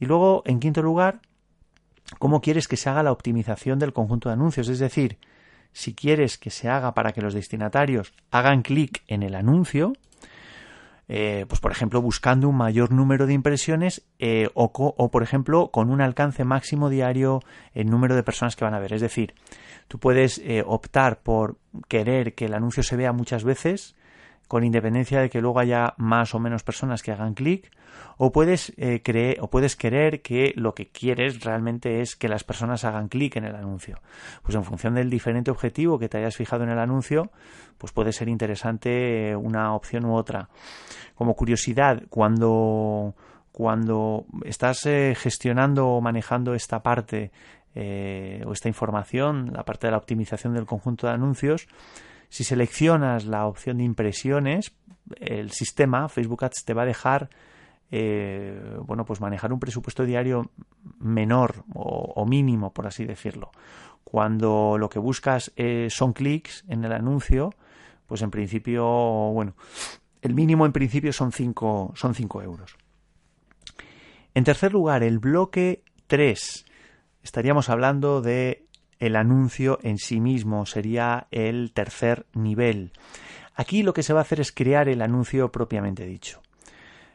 Y 0.00 0.06
luego, 0.06 0.42
en 0.44 0.60
quinto 0.60 0.82
lugar, 0.82 1.20
cómo 2.18 2.40
quieres 2.40 2.68
que 2.68 2.76
se 2.76 2.88
haga 2.88 3.02
la 3.02 3.12
optimización 3.12 3.78
del 3.78 3.92
conjunto 3.92 4.28
de 4.28 4.34
anuncios. 4.34 4.68
Es 4.68 4.78
decir, 4.78 5.18
si 5.72 5.94
quieres 5.94 6.38
que 6.38 6.50
se 6.50 6.68
haga 6.68 6.94
para 6.94 7.12
que 7.12 7.22
los 7.22 7.34
destinatarios 7.34 8.12
hagan 8.30 8.62
clic 8.62 9.02
en 9.08 9.22
el 9.22 9.34
anuncio, 9.34 9.94
eh, 11.08 11.46
pues 11.48 11.60
por 11.60 11.72
ejemplo 11.72 12.00
buscando 12.00 12.48
un 12.48 12.56
mayor 12.56 12.92
número 12.92 13.26
de 13.26 13.34
impresiones 13.34 14.02
eh, 14.18 14.48
o, 14.54 15.10
por 15.10 15.22
ejemplo 15.22 15.70
con 15.70 15.90
un 15.90 16.00
alcance 16.00 16.44
máximo 16.44 16.88
diario 16.88 17.40
en 17.74 17.90
número 17.90 18.14
de 18.14 18.22
personas 18.22 18.56
que 18.56 18.64
van 18.64 18.74
a 18.74 18.78
ver. 18.78 18.92
Es 18.92 19.00
decir, 19.00 19.34
tú 19.88 19.98
puedes 19.98 20.38
eh, 20.38 20.62
optar 20.66 21.20
por 21.20 21.58
querer 21.88 22.34
que 22.34 22.46
el 22.46 22.54
anuncio 22.54 22.82
se 22.82 22.96
vea 22.96 23.12
muchas 23.12 23.44
veces 23.44 23.94
con 24.52 24.64
independencia 24.64 25.22
de 25.22 25.30
que 25.30 25.40
luego 25.40 25.60
haya 25.60 25.94
más 25.96 26.34
o 26.34 26.38
menos 26.38 26.62
personas 26.62 27.02
que 27.02 27.10
hagan 27.10 27.32
clic, 27.32 27.70
o 28.18 28.32
puedes 28.32 28.70
creer 29.02 29.38
o 29.40 29.48
puedes 29.48 29.76
querer 29.76 30.20
que 30.20 30.52
lo 30.56 30.74
que 30.74 30.88
quieres 30.88 31.42
realmente 31.42 32.02
es 32.02 32.16
que 32.16 32.28
las 32.28 32.44
personas 32.44 32.84
hagan 32.84 33.08
clic 33.08 33.36
en 33.36 33.46
el 33.46 33.56
anuncio. 33.56 34.00
Pues 34.42 34.54
en 34.54 34.62
función 34.62 34.94
del 34.94 35.08
diferente 35.08 35.50
objetivo 35.50 35.98
que 35.98 36.10
te 36.10 36.18
hayas 36.18 36.36
fijado 36.36 36.64
en 36.64 36.68
el 36.68 36.78
anuncio, 36.78 37.30
pues 37.78 37.94
puede 37.94 38.12
ser 38.12 38.28
interesante 38.28 39.34
una 39.34 39.74
opción 39.74 40.04
u 40.04 40.14
otra. 40.14 40.50
Como 41.14 41.34
curiosidad, 41.34 42.02
cuando 42.10 43.14
cuando 43.52 44.24
estás 44.44 44.84
eh, 44.86 45.14
gestionando 45.16 45.86
o 45.86 46.00
manejando 46.00 46.54
esta 46.54 46.82
parte 46.82 47.30
eh, 47.74 48.42
o 48.46 48.52
esta 48.52 48.68
información, 48.68 49.52
la 49.52 49.64
parte 49.64 49.86
de 49.86 49.92
la 49.92 49.98
optimización 49.98 50.54
del 50.54 50.66
conjunto 50.66 51.06
de 51.06 51.12
anuncios, 51.14 51.68
si 52.32 52.44
seleccionas 52.44 53.26
la 53.26 53.46
opción 53.46 53.76
de 53.76 53.84
impresiones, 53.84 54.72
el 55.16 55.50
sistema 55.50 56.08
Facebook 56.08 56.44
Ads 56.44 56.64
te 56.64 56.72
va 56.72 56.80
a 56.80 56.86
dejar 56.86 57.28
eh, 57.90 58.58
bueno, 58.86 59.04
pues 59.04 59.20
manejar 59.20 59.52
un 59.52 59.60
presupuesto 59.60 60.06
diario 60.06 60.50
menor 60.98 61.62
o, 61.74 62.24
mínimo, 62.24 62.72
por 62.72 62.86
así 62.86 63.04
decirlo. 63.04 63.50
Cuando 64.02 64.78
lo 64.78 64.88
que 64.88 64.98
buscas 64.98 65.52
son 65.90 66.14
clics 66.14 66.64
en 66.68 66.86
el 66.86 66.92
anuncio, 66.92 67.50
pues 68.06 68.22
en 68.22 68.30
principio, 68.30 68.82
bueno, 68.86 69.54
el 70.22 70.32
mínimo 70.32 70.64
en 70.64 70.72
principio 70.72 71.12
son 71.12 71.32
5 71.32 71.92
son 71.96 72.14
cinco 72.14 72.40
euros. 72.40 72.78
En 74.32 74.44
tercer 74.44 74.72
lugar, 74.72 75.02
el 75.02 75.18
bloque 75.18 75.82
3. 76.06 76.64
Estaríamos 77.22 77.68
hablando 77.68 78.22
de 78.22 78.61
el 79.02 79.16
anuncio 79.16 79.80
en 79.82 79.98
sí 79.98 80.20
mismo, 80.20 80.64
sería 80.64 81.26
el 81.32 81.72
tercer 81.72 82.24
nivel. 82.34 82.92
Aquí 83.56 83.82
lo 83.82 83.92
que 83.92 84.04
se 84.04 84.12
va 84.12 84.20
a 84.20 84.22
hacer 84.22 84.38
es 84.40 84.52
crear 84.52 84.88
el 84.88 85.02
anuncio 85.02 85.50
propiamente 85.50 86.06
dicho. 86.06 86.40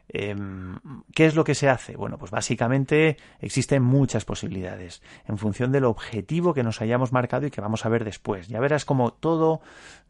Em, 0.09 0.79
¿Qué 1.13 1.25
es 1.25 1.35
lo 1.35 1.45
que 1.45 1.55
se 1.55 1.69
hace? 1.69 1.95
Bueno, 1.95 2.17
pues 2.17 2.29
básicamente 2.29 3.15
existen 3.39 3.83
muchas 3.83 4.25
posibilidades 4.25 5.01
en 5.27 5.37
función 5.37 5.71
del 5.71 5.85
objetivo 5.85 6.53
que 6.53 6.63
nos 6.63 6.81
hayamos 6.81 7.13
marcado 7.13 7.45
y 7.45 7.51
que 7.51 7.61
vamos 7.61 7.85
a 7.85 7.89
ver 7.89 8.03
después. 8.03 8.49
Ya 8.49 8.59
verás 8.59 8.83
como 8.83 9.11
todo, 9.11 9.61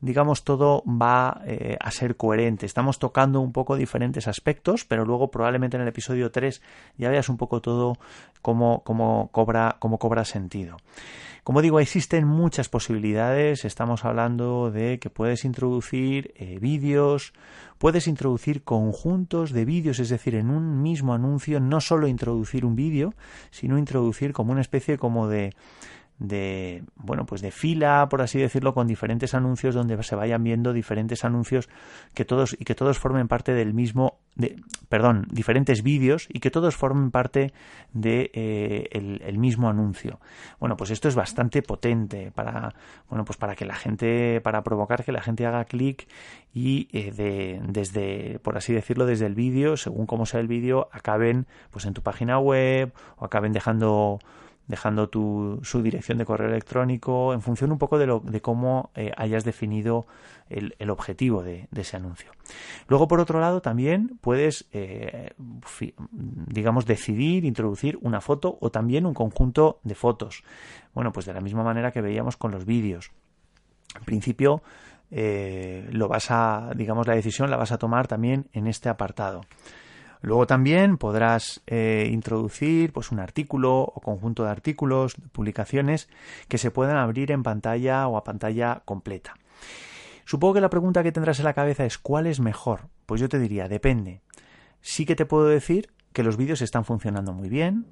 digamos, 0.01 0.43
todo 0.43 0.83
va 0.85 1.41
eh, 1.45 1.77
a 1.79 1.91
ser 1.91 2.15
coherente. 2.15 2.65
Estamos 2.65 2.97
tocando 2.97 3.39
un 3.39 3.51
poco 3.51 3.75
diferentes 3.75 4.27
aspectos, 4.27 4.83
pero 4.83 5.05
luego 5.05 5.29
probablemente 5.29 5.77
en 5.77 5.83
el 5.83 5.89
episodio 5.89 6.31
3 6.31 6.61
ya 6.97 7.09
veas 7.09 7.29
un 7.29 7.37
poco 7.37 7.61
todo 7.61 7.97
cómo, 8.41 8.81
cómo 8.83 9.29
cobra, 9.31 9.77
cómo 9.79 9.99
cobra 9.99 10.25
sentido. 10.25 10.77
Como 11.47 11.62
digo, 11.62 11.79
existen 11.79 12.27
muchas 12.27 12.67
posibilidades. 12.67 13.63
Estamos 13.63 14.03
hablando 14.03 14.69
de 14.69 14.99
que 14.99 15.10
puedes 15.10 15.45
introducir 15.45 16.33
eh, 16.36 16.60
vídeos, 16.60 17.31
puedes 17.77 18.10
introducir 18.10 18.63
conjuntos 18.65 19.53
de 19.53 19.63
vídeos, 19.63 19.99
es 19.99 20.10
decir, 20.10 20.36
en 20.36 20.49
un 20.49 20.81
mismo 20.81 21.13
anuncio 21.13 21.62
no 21.62 21.79
solo 21.79 22.10
introducir 22.10 22.65
un 22.65 22.75
vídeo, 22.75 23.13
sino 23.49 23.77
introducir 23.77 24.33
como 24.33 24.51
una 24.51 24.60
especie 24.60 24.97
como 24.97 25.29
de 25.29 25.53
de 26.19 26.84
bueno 26.95 27.25
pues 27.25 27.41
de 27.41 27.51
fila 27.51 28.08
por 28.10 28.21
así 28.21 28.39
decirlo 28.39 28.73
con 28.73 28.88
diferentes 28.88 29.36
anuncios 29.36 29.75
donde 29.75 30.01
se 30.01 30.15
vayan 30.15 30.43
viendo 30.43 30.73
diferentes 30.73 31.23
anuncios 31.23 31.69
que 32.15 32.25
todos 32.25 32.56
y 32.60 32.65
que 32.65 32.73
todos 32.73 32.97
formen 32.97 33.27
parte 33.27 33.53
del 33.53 33.73
mismo 33.75 34.19
de, 34.36 34.56
perdón 34.89 35.27
diferentes 35.32 35.84
vídeos 35.84 36.27
y 36.30 36.39
que 36.39 36.49
todos 36.49 36.75
formen 36.75 37.12
parte 37.12 37.53
de 37.93 38.32
eh, 38.34 38.88
el, 38.91 39.38
mismo 39.38 39.69
anuncio. 39.69 40.19
Bueno 40.60 40.77
pues 40.77 40.89
esto 40.89 41.08
es 41.08 41.15
bastante 41.15 41.62
potente 41.62 42.32
para 42.32 42.73
bueno 43.10 43.23
pues 43.23 43.38
para 43.38 43.56
que 43.56 43.65
la 43.65 43.75
gente 43.75 44.41
para 44.41 44.63
provocar 44.63 45.03
que 45.03 45.12
la 45.12 45.21
gente 45.21 45.45
haga 45.45 45.65
clic 45.65 46.08
y 46.53 46.88
eh, 46.91 47.12
de, 47.12 47.62
desde 47.67 48.39
por 48.39 48.58
así 48.58 48.73
decirlo 48.73 49.06
desde 49.06 49.27
el 49.27 49.36
vídeo 49.36 49.77
según 49.77 50.08
cómo 50.08 50.25
sea 50.25 50.39
el 50.39 50.47
vídeo 50.47 50.89
acaben 50.91 51.45
pues 51.69 51.86
en 51.86 51.93
tu 51.93 52.01
página 52.01 52.39
web 52.39 52.91
o 53.17 53.25
acaben 53.25 53.51
dejando 53.51 54.19
dejando 54.67 55.10
tu, 55.10 55.60
su 55.63 55.82
dirección 55.82 56.17
de 56.17 56.25
correo 56.25 56.49
electrónico 56.49 57.34
en 57.34 57.41
función 57.41 57.71
un 57.71 57.77
poco 57.77 57.97
de, 57.97 58.06
lo, 58.06 58.19
de 58.19 58.41
cómo 58.41 58.91
eh, 58.95 59.12
hayas 59.15 59.43
definido 59.43 60.06
el, 60.49 60.75
el 60.80 60.89
objetivo 60.89 61.41
de, 61.43 61.67
ese 61.75 61.97
anuncio. 61.97 62.32
Luego, 62.88 63.08
por 63.08 63.19
otro 63.19 63.39
lado, 63.39 63.62
también 63.62 64.17
puedes, 64.21 64.67
eh, 64.71 65.32
digamos, 66.06 66.86
decidir 66.86 67.45
introducir 67.45 67.97
una 68.01 68.21
foto 68.21 68.58
o 68.62 68.69
también 68.69 69.06
un 69.06 69.13
conjunto 69.13 69.80
de 69.84 69.95
fotos. 69.95 70.43
Bueno, 70.93 71.12
pues 71.12 71.25
de 71.25 71.34
la 71.34 71.41
misma 71.41 71.63
manera 71.63 71.91
que 71.91 72.01
veíamos 72.01 72.38
con 72.38 72.51
los 72.51 72.65
vídeos. 72.65 73.12
En 73.97 74.03
principio, 74.03 74.62
eh, 75.12 75.88
lo 75.91 76.08
vas 76.08 76.30
a, 76.30 76.71
digamos, 76.75 77.08
la 77.08 77.15
decisión 77.15 77.49
la 77.49 77.58
vas 77.58 77.71
a 77.71 77.77
tomar 77.77 78.08
también 78.08 78.47
en 78.53 78.67
este 78.67 78.89
apartado. 78.89 79.41
Luego 80.21 80.47
también 80.47 80.97
podrás 80.97 81.62
eh, 81.67 82.10
introducir 82.12 82.91
pues, 82.91 83.12
un 83.12 83.19
artículo 83.19 83.82
o 83.82 84.01
conjunto 84.01 84.43
de 84.43 84.49
artículos, 84.49 85.15
publicaciones 85.32 86.10
que 86.47 86.58
se 86.58 86.71
puedan 86.71 86.97
abrir 86.97 87.32
en 87.32 87.43
pantalla 87.43 88.08
o 88.08 88.17
a 88.17 88.23
pantalla 88.23 88.82
completa. 88.86 89.36
Supongo 90.25 90.56
que 90.56 90.62
la 90.62 90.69
pregunta 90.69 91.03
que 91.03 91.12
tendrás 91.12 91.39
en 91.39 91.45
la 91.45 91.53
cabeza 91.53 91.86
es 91.86 91.97
¿cuál 91.97 92.27
es 92.27 92.39
mejor? 92.39 92.89
Pues 93.06 93.21
yo 93.21 93.30
te 93.30 93.39
diría, 93.39 93.67
depende. 93.67 94.21
Sí 94.82 95.06
que 95.06 95.15
te 95.15 95.25
puedo 95.25 95.45
decir 95.45 95.89
que 96.12 96.23
los 96.23 96.36
vídeos 96.36 96.62
están 96.62 96.84
funcionando 96.84 97.32
muy 97.32 97.47
bien, 97.47 97.86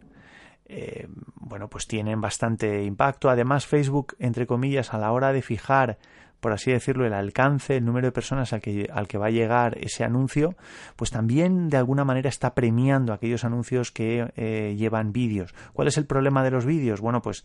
eh, 0.68 1.08
bueno, 1.36 1.70
pues 1.70 1.88
tienen 1.88 2.22
bastante 2.22 2.84
impacto. 2.84 3.30
Además, 3.30 3.68
Facebook, 3.68 4.16
entre 4.20 4.48
comillas, 4.48 4.94
a 4.94 4.98
la 4.98 5.12
hora 5.12 5.32
de 5.32 5.42
fijar 5.42 5.98
por 6.40 6.52
así 6.52 6.72
decirlo, 6.72 7.06
el 7.06 7.14
alcance, 7.14 7.78
el 7.78 7.86
número 7.86 8.08
de 8.08 8.12
personas 8.12 8.54
al 8.54 8.62
que, 8.62 8.90
al 8.92 9.08
que 9.08 9.18
va 9.18 9.28
a 9.28 9.32
llegar 9.32 9.78
ese 9.80 10.04
anuncio, 10.04 10.56
pues 10.96 11.12
también 11.12 11.70
de 11.70 11.78
alguna 11.78 12.06
manera 12.06 12.30
está 12.30 12.54
premiando 12.54 13.14
aquellos 13.14 13.44
anuncios 13.44 13.92
que 13.92 14.32
eh, 14.36 14.76
llevan 14.78 15.12
vídeos. 15.12 15.54
¿Cuál 15.74 15.88
es 15.88 15.98
el 15.98 16.06
problema 16.06 16.44
de 16.44 16.52
los 16.52 16.66
vídeos? 16.66 17.02
Bueno, 17.02 17.22
pues 17.22 17.44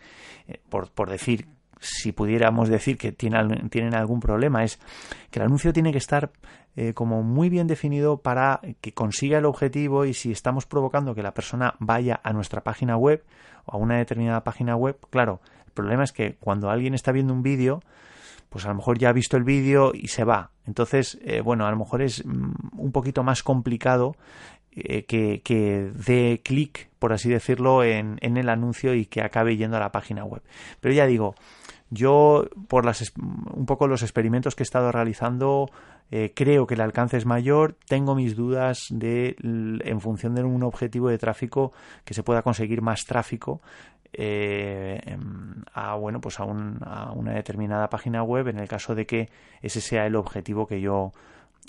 eh, 0.48 0.60
por, 0.68 0.90
por 0.90 1.10
decir 1.10 1.46
si 1.80 2.12
pudiéramos 2.12 2.68
decir 2.68 2.98
que 2.98 3.10
tienen, 3.12 3.94
algún 3.94 4.20
problema, 4.20 4.62
es 4.62 4.78
que 5.30 5.38
el 5.38 5.46
anuncio 5.46 5.72
tiene 5.72 5.92
que 5.92 5.98
estar 5.98 6.30
eh, 6.76 6.92
como 6.92 7.22
muy 7.22 7.48
bien 7.48 7.66
definido 7.66 8.18
para 8.18 8.60
que 8.80 8.92
consiga 8.92 9.38
el 9.38 9.46
objetivo 9.46 10.04
y 10.04 10.14
si 10.14 10.30
estamos 10.30 10.66
provocando 10.66 11.14
que 11.14 11.22
la 11.22 11.34
persona 11.34 11.74
vaya 11.78 12.20
a 12.22 12.32
nuestra 12.32 12.62
página 12.62 12.96
web 12.96 13.24
o 13.64 13.72
a 13.72 13.78
una 13.78 13.96
determinada 13.96 14.44
página 14.44 14.76
web, 14.76 14.98
claro, 15.08 15.40
el 15.66 15.72
problema 15.72 16.04
es 16.04 16.12
que 16.12 16.34
cuando 16.34 16.70
alguien 16.70 16.94
está 16.94 17.12
viendo 17.12 17.32
un 17.32 17.42
vídeo, 17.42 17.80
pues 18.50 18.66
a 18.66 18.68
lo 18.68 18.74
mejor 18.74 18.98
ya 18.98 19.08
ha 19.08 19.12
visto 19.14 19.38
el 19.38 19.44
vídeo 19.44 19.92
y 19.94 20.08
se 20.08 20.24
va. 20.24 20.50
Entonces, 20.66 21.18
eh, 21.22 21.40
bueno, 21.40 21.66
a 21.66 21.70
lo 21.70 21.78
mejor 21.78 22.02
es 22.02 22.26
mm, 22.26 22.52
un 22.76 22.92
poquito 22.92 23.22
más 23.22 23.42
complicado 23.42 24.16
eh, 24.72 25.04
que, 25.06 25.40
que 25.42 25.90
dé 25.94 26.42
clic, 26.44 26.90
por 26.98 27.12
así 27.12 27.30
decirlo, 27.30 27.82
en, 27.82 28.18
en, 28.20 28.36
el 28.36 28.48
anuncio 28.48 28.94
y 28.94 29.06
que 29.06 29.22
acabe 29.22 29.56
yendo 29.56 29.78
a 29.78 29.80
la 29.80 29.92
página 29.92 30.24
web. 30.24 30.42
Pero 30.80 30.94
ya 30.94 31.06
digo, 31.06 31.34
yo, 31.90 32.48
por 32.68 32.84
las, 32.84 33.12
un 33.16 33.66
poco 33.66 33.88
los 33.88 34.02
experimentos 34.02 34.54
que 34.54 34.62
he 34.62 34.64
estado 34.64 34.92
realizando, 34.92 35.70
eh, 36.12 36.32
creo 36.34 36.66
que 36.66 36.74
el 36.74 36.80
alcance 36.80 37.16
es 37.16 37.26
mayor. 37.26 37.76
Tengo 37.86 38.14
mis 38.14 38.36
dudas 38.36 38.86
de, 38.90 39.36
en 39.42 40.00
función 40.00 40.34
de 40.34 40.42
un 40.42 40.62
objetivo 40.62 41.08
de 41.08 41.18
tráfico, 41.18 41.72
que 42.04 42.14
se 42.14 42.22
pueda 42.22 42.42
conseguir 42.42 42.82
más 42.82 43.04
tráfico 43.06 43.60
eh, 44.12 45.00
em, 45.06 45.62
a 45.72 45.94
bueno 45.94 46.20
pues 46.20 46.40
a, 46.40 46.44
a, 46.44 47.12
una 47.12 47.32
determinada 47.32 47.88
página 47.88 48.22
web 48.22 48.48
en 48.48 48.58
el 48.58 48.68
caso 48.68 48.94
de 48.94 49.06
que 49.06 49.28
ese 49.62 49.80
sea 49.80 50.06
el 50.06 50.16
objetivo 50.16 50.66
que 50.66 50.80
yo 50.80 51.12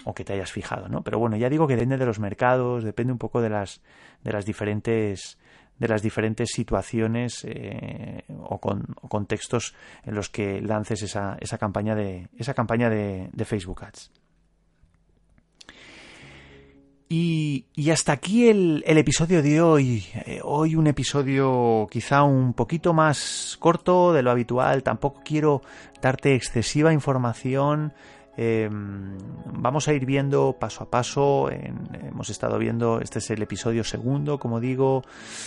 o 0.05 0.13
que 0.13 0.23
te 0.23 0.33
hayas 0.33 0.51
fijado 0.51 0.87
no 0.89 1.03
pero 1.03 1.19
bueno 1.19 1.37
ya 1.37 1.49
digo 1.49 1.67
que 1.67 1.75
depende 1.75 1.97
de 1.97 2.05
los 2.05 2.19
mercados 2.19 2.83
depende 2.83 3.13
un 3.13 3.19
poco 3.19 3.41
de 3.41 3.49
las 3.49 3.81
de 4.23 4.31
las 4.31 4.45
diferentes 4.45 5.37
de 5.81 5.87
las 5.87 6.03
diferentes 6.03 6.51
situaciones 6.51 7.43
eh, 7.43 8.23
o, 8.39 8.59
con, 8.59 8.83
contextos 9.09 9.73
en 10.03 10.13
los 10.13 10.29
que 10.29 10.61
lances 10.61 11.01
esa, 11.01 11.37
esa 11.41 11.57
campaña 11.57 11.95
de 11.95 12.27
esa 12.37 12.53
campaña 12.53 12.87
de, 12.87 13.29
de 13.33 13.45
Facebook 13.45 13.83
Ads. 13.83 14.11
Y, 17.09 17.40
hasta 17.91 18.13
aquí 18.13 18.47
el, 18.49 18.83
episodio 18.85 19.41
de 19.41 19.61
hoy. 19.61 20.05
Eh, 20.25 20.39
hoy 20.43 20.75
un 20.75 20.87
episodio 20.87 21.87
quizá 21.89 22.23
un 22.23 22.53
poquito 22.53 22.93
más 22.93 23.57
corto 23.59 24.13
de 24.13 24.21
lo 24.21 24.31
habitual. 24.31 24.83
Tampoco 24.83 25.21
quiero 25.23 25.61
darte 26.01 26.35
excesiva 26.35 26.93
información. 26.93 27.93
Em, 28.37 29.17
vamos 29.45 29.87
a 29.87 29.93
ir 29.93 30.05
viendo 30.05 30.55
paso 30.59 30.83
a 30.83 30.89
paso. 30.89 31.49
hemos 31.49 32.29
estado 32.29 32.57
viendo, 32.57 33.01
este 33.01 33.19
es 33.19 33.29
el 33.29 33.41
episodio 33.41 33.83
segundo, 33.83 34.37
como 34.37 34.59
digo. 34.59 35.03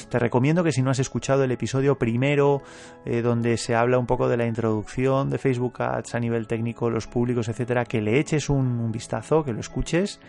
Te 0.08 0.18
recomiendo 0.18 0.62
que 0.62 0.72
si 0.72 0.82
no 0.82 0.90
has 0.90 0.98
escuchado 0.98 1.44
el 1.44 1.50
episodio 1.50 1.96
primero, 1.96 2.62
eh, 3.04 3.22
donde 3.22 3.56
se 3.56 3.74
habla 3.74 3.98
un 3.98 4.06
poco 4.06 4.28
de 4.28 4.36
la 4.36 4.46
introducción 4.46 5.30
de 5.30 5.38
Facebook 5.38 5.80
Ads 5.82 6.14
a 6.14 6.20
nivel 6.20 6.46
técnico, 6.46 6.90
los 6.90 7.06
públicos, 7.06 7.48
etcétera, 7.48 7.84
que 7.84 8.00
le 8.00 8.18
eches 8.18 8.48
un 8.50 8.92
vistazo, 8.92 9.44
que 9.44 9.52
lo 9.52 9.60
escuches. 9.60 10.20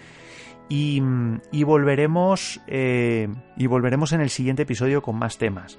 Y, 0.67 0.99
volveremos 1.63 2.59
eh, 2.67 3.27
y 3.55 3.67
volveremos 3.67 4.13
en 4.13 4.21
el 4.21 4.29
siguiente 4.29 4.63
episodio 4.63 5.01
con 5.01 5.15
más 5.15 5.37
temas. 5.37 5.77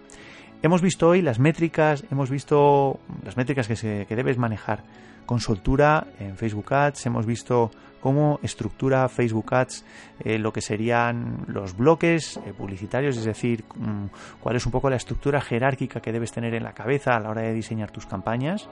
Hemos 0.62 0.80
visto 0.80 1.08
hoy 1.08 1.22
las 1.22 1.38
métricas, 1.38 2.04
hemos 2.10 2.30
visto 2.30 2.98
las 3.24 3.36
métricas 3.36 3.68
que, 3.68 3.76
se, 3.76 4.06
que 4.06 4.16
debes 4.16 4.38
manejar 4.38 4.84
con 5.26 5.40
soltura 5.40 6.06
en 6.18 6.36
Facebook 6.36 6.72
Ads, 6.72 7.06
hemos 7.06 7.26
visto 7.26 7.70
cómo 8.00 8.38
estructura 8.42 9.08
Facebook 9.08 9.52
Ads 9.52 9.84
eh, 10.20 10.38
lo 10.38 10.52
que 10.52 10.60
serían 10.60 11.44
los 11.48 11.76
bloques 11.76 12.36
eh, 12.46 12.52
publicitarios, 12.56 13.16
es 13.16 13.24
decir, 13.24 13.64
mm, 13.74 14.06
cuál 14.40 14.56
es 14.56 14.64
un 14.64 14.72
poco 14.72 14.88
la 14.88 14.96
estructura 14.96 15.40
jerárquica 15.40 16.00
que 16.00 16.12
debes 16.12 16.32
tener 16.32 16.54
en 16.54 16.62
la 16.62 16.72
cabeza 16.72 17.16
a 17.16 17.20
la 17.20 17.30
hora 17.30 17.42
de 17.42 17.52
diseñar 17.52 17.90
tus 17.90 18.06
campañas. 18.06 18.68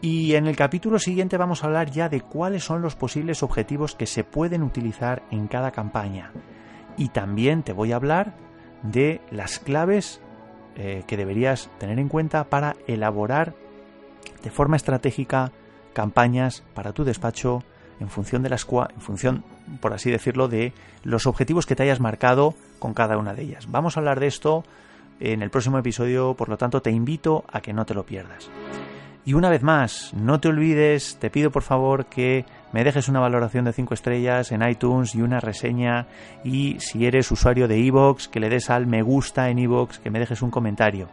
Y 0.00 0.34
en 0.34 0.46
el 0.46 0.56
capítulo 0.56 0.98
siguiente 0.98 1.36
vamos 1.36 1.62
a 1.62 1.66
hablar 1.66 1.90
ya 1.90 2.08
de 2.08 2.20
cuáles 2.20 2.64
son 2.64 2.82
los 2.82 2.96
posibles 2.96 3.42
objetivos 3.42 3.94
que 3.94 4.06
se 4.06 4.24
pueden 4.24 4.62
utilizar 4.62 5.22
en 5.30 5.46
cada 5.46 5.70
campaña. 5.70 6.32
Y 6.96 7.08
también 7.08 7.62
te 7.62 7.72
voy 7.72 7.92
a 7.92 7.96
hablar 7.96 8.34
de 8.82 9.20
las 9.30 9.58
claves 9.58 10.20
eh, 10.76 11.04
que 11.06 11.16
deberías 11.16 11.70
tener 11.78 11.98
en 11.98 12.08
cuenta 12.08 12.44
para 12.50 12.74
elaborar 12.86 13.54
de 14.42 14.50
forma 14.50 14.76
estratégica 14.76 15.52
campañas 15.92 16.64
para 16.74 16.92
tu 16.92 17.04
despacho 17.04 17.62
en 18.00 18.08
función 18.08 18.42
de 18.42 18.48
las 18.48 18.66
en 18.68 19.00
función, 19.00 19.44
por 19.80 19.92
así 19.92 20.10
decirlo, 20.10 20.48
de 20.48 20.72
los 21.02 21.26
objetivos 21.26 21.66
que 21.66 21.76
te 21.76 21.84
hayas 21.84 22.00
marcado 22.00 22.54
con 22.78 22.92
cada 22.94 23.16
una 23.16 23.34
de 23.34 23.42
ellas. 23.42 23.70
Vamos 23.70 23.96
a 23.96 24.00
hablar 24.00 24.20
de 24.20 24.26
esto 24.26 24.64
en 25.20 25.42
el 25.42 25.50
próximo 25.50 25.78
episodio, 25.78 26.34
por 26.34 26.48
lo 26.48 26.58
tanto 26.58 26.82
te 26.82 26.90
invito 26.90 27.44
a 27.50 27.60
que 27.60 27.72
no 27.72 27.86
te 27.86 27.94
lo 27.94 28.04
pierdas. 28.04 28.50
Y 29.26 29.32
una 29.32 29.48
vez 29.48 29.62
más, 29.62 30.12
no 30.12 30.38
te 30.38 30.48
olvides, 30.48 31.16
te 31.18 31.30
pido 31.30 31.50
por 31.50 31.62
favor 31.62 32.06
que 32.06 32.44
me 32.72 32.84
dejes 32.84 33.08
una 33.08 33.20
valoración 33.20 33.64
de 33.64 33.72
5 33.72 33.94
estrellas 33.94 34.52
en 34.52 34.68
iTunes 34.68 35.14
y 35.14 35.22
una 35.22 35.40
reseña. 35.40 36.08
Y 36.44 36.78
si 36.80 37.06
eres 37.06 37.30
usuario 37.30 37.66
de 37.66 37.78
iVoox, 37.78 38.28
que 38.28 38.40
le 38.40 38.50
des 38.50 38.68
al 38.68 38.86
me 38.86 39.00
gusta 39.00 39.48
en 39.48 39.60
iVoox, 39.60 39.98
que 40.00 40.10
me 40.10 40.18
dejes 40.18 40.42
un 40.42 40.50
comentario. 40.50 41.08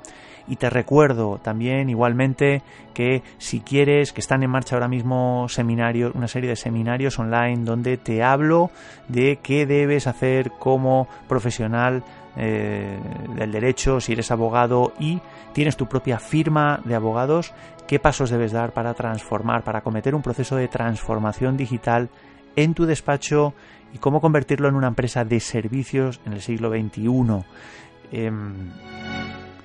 Y 0.52 0.58
te 0.58 0.70
recuerdo 0.70 1.40
también 1.42 1.90
igualmente 1.90 2.62
que 2.94 3.24
si 3.38 3.62
quieres, 3.62 4.12
que 4.12 4.20
están 4.20 4.44
en 4.44 4.50
marcha 4.50 4.76
ahora 4.76 4.90
mismo 4.90 5.48
seminarios, 5.48 6.14
una 6.14 6.28
serie 6.28 6.50
de 6.50 6.58
seminarios 6.58 7.18
online 7.20 7.64
donde 7.64 7.96
te 7.96 8.22
hablo 8.22 8.70
de 9.08 9.40
qué 9.42 9.66
debes 9.66 10.08
hacer 10.08 10.52
como 10.60 11.08
profesional 11.30 12.04
eh, 12.36 13.00
del 13.34 13.50
derecho, 13.50 14.02
si 14.02 14.12
eres 14.12 14.30
abogado 14.30 14.92
y 15.00 15.22
tienes 15.54 15.78
tu 15.78 15.88
propia 15.88 16.20
firma 16.20 16.82
de 16.84 16.96
abogados, 16.96 17.54
qué 17.88 17.98
pasos 17.98 18.30
debes 18.30 18.52
dar 18.52 18.74
para 18.74 18.94
transformar, 18.94 19.64
para 19.64 19.80
cometer 19.80 20.14
un 20.16 20.22
proceso 20.22 20.58
de 20.58 20.68
transformación 20.68 21.56
digital 21.56 22.10
en 22.58 22.74
tu 22.74 22.86
despacho 22.86 23.54
y 23.94 24.00
cómo 24.00 24.20
convertirlo 24.20 24.68
en 24.68 24.76
una 24.76 24.90
empresa 24.90 25.24
de 25.24 25.40
servicios 25.40 26.20
en 26.26 26.34
el 26.34 26.42
siglo 26.42 26.70
XXI. 26.72 27.46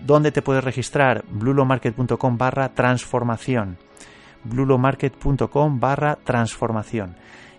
¿Dónde 0.00 0.32
te 0.32 0.42
puedes 0.42 0.64
registrar? 0.64 1.24
blulomarket.com 1.30 2.38
barra 2.38 2.70
transformación. 2.70 3.78
blulomarket.com 4.44 5.80
barra 5.80 6.16
transformación. 6.16 7.16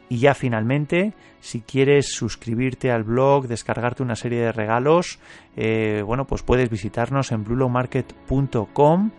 Y 0.09 0.19
ya 0.19 0.33
finalmente, 0.33 1.13
si 1.39 1.61
quieres 1.61 2.13
suscribirte 2.13 2.91
al 2.91 3.03
blog, 3.03 3.47
descargarte 3.47 4.03
una 4.03 4.15
serie 4.15 4.39
de 4.39 4.51
regalos, 4.51 5.19
eh, 5.55 6.01
bueno, 6.05 6.25
pues 6.25 6.43
puedes 6.43 6.69
visitarnos 6.69 7.31
en 7.31 7.43
blulomarket.com 7.43 9.11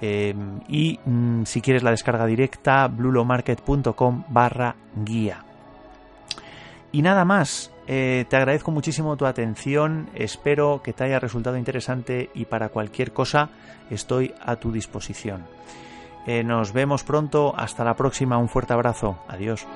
eh, 0.00 0.34
y 0.68 0.98
mm, 1.04 1.42
si 1.44 1.60
quieres 1.60 1.82
la 1.82 1.90
descarga 1.90 2.26
directa, 2.26 2.86
blulomarket.com 2.86 4.24
barra 4.28 4.76
guía. 5.04 5.44
Y 6.92 7.02
nada 7.02 7.24
más, 7.24 7.72
eh, 7.92 8.24
te 8.28 8.36
agradezco 8.36 8.70
muchísimo 8.70 9.16
tu 9.16 9.26
atención, 9.26 10.10
espero 10.14 10.80
que 10.80 10.92
te 10.92 11.02
haya 11.02 11.18
resultado 11.18 11.56
interesante 11.56 12.30
y 12.34 12.44
para 12.44 12.68
cualquier 12.68 13.12
cosa 13.12 13.48
estoy 13.90 14.32
a 14.40 14.54
tu 14.54 14.70
disposición. 14.70 15.42
Eh, 16.24 16.44
nos 16.44 16.72
vemos 16.72 17.02
pronto, 17.02 17.52
hasta 17.56 17.82
la 17.82 17.94
próxima, 17.94 18.38
un 18.38 18.48
fuerte 18.48 18.74
abrazo, 18.74 19.18
adiós. 19.26 19.66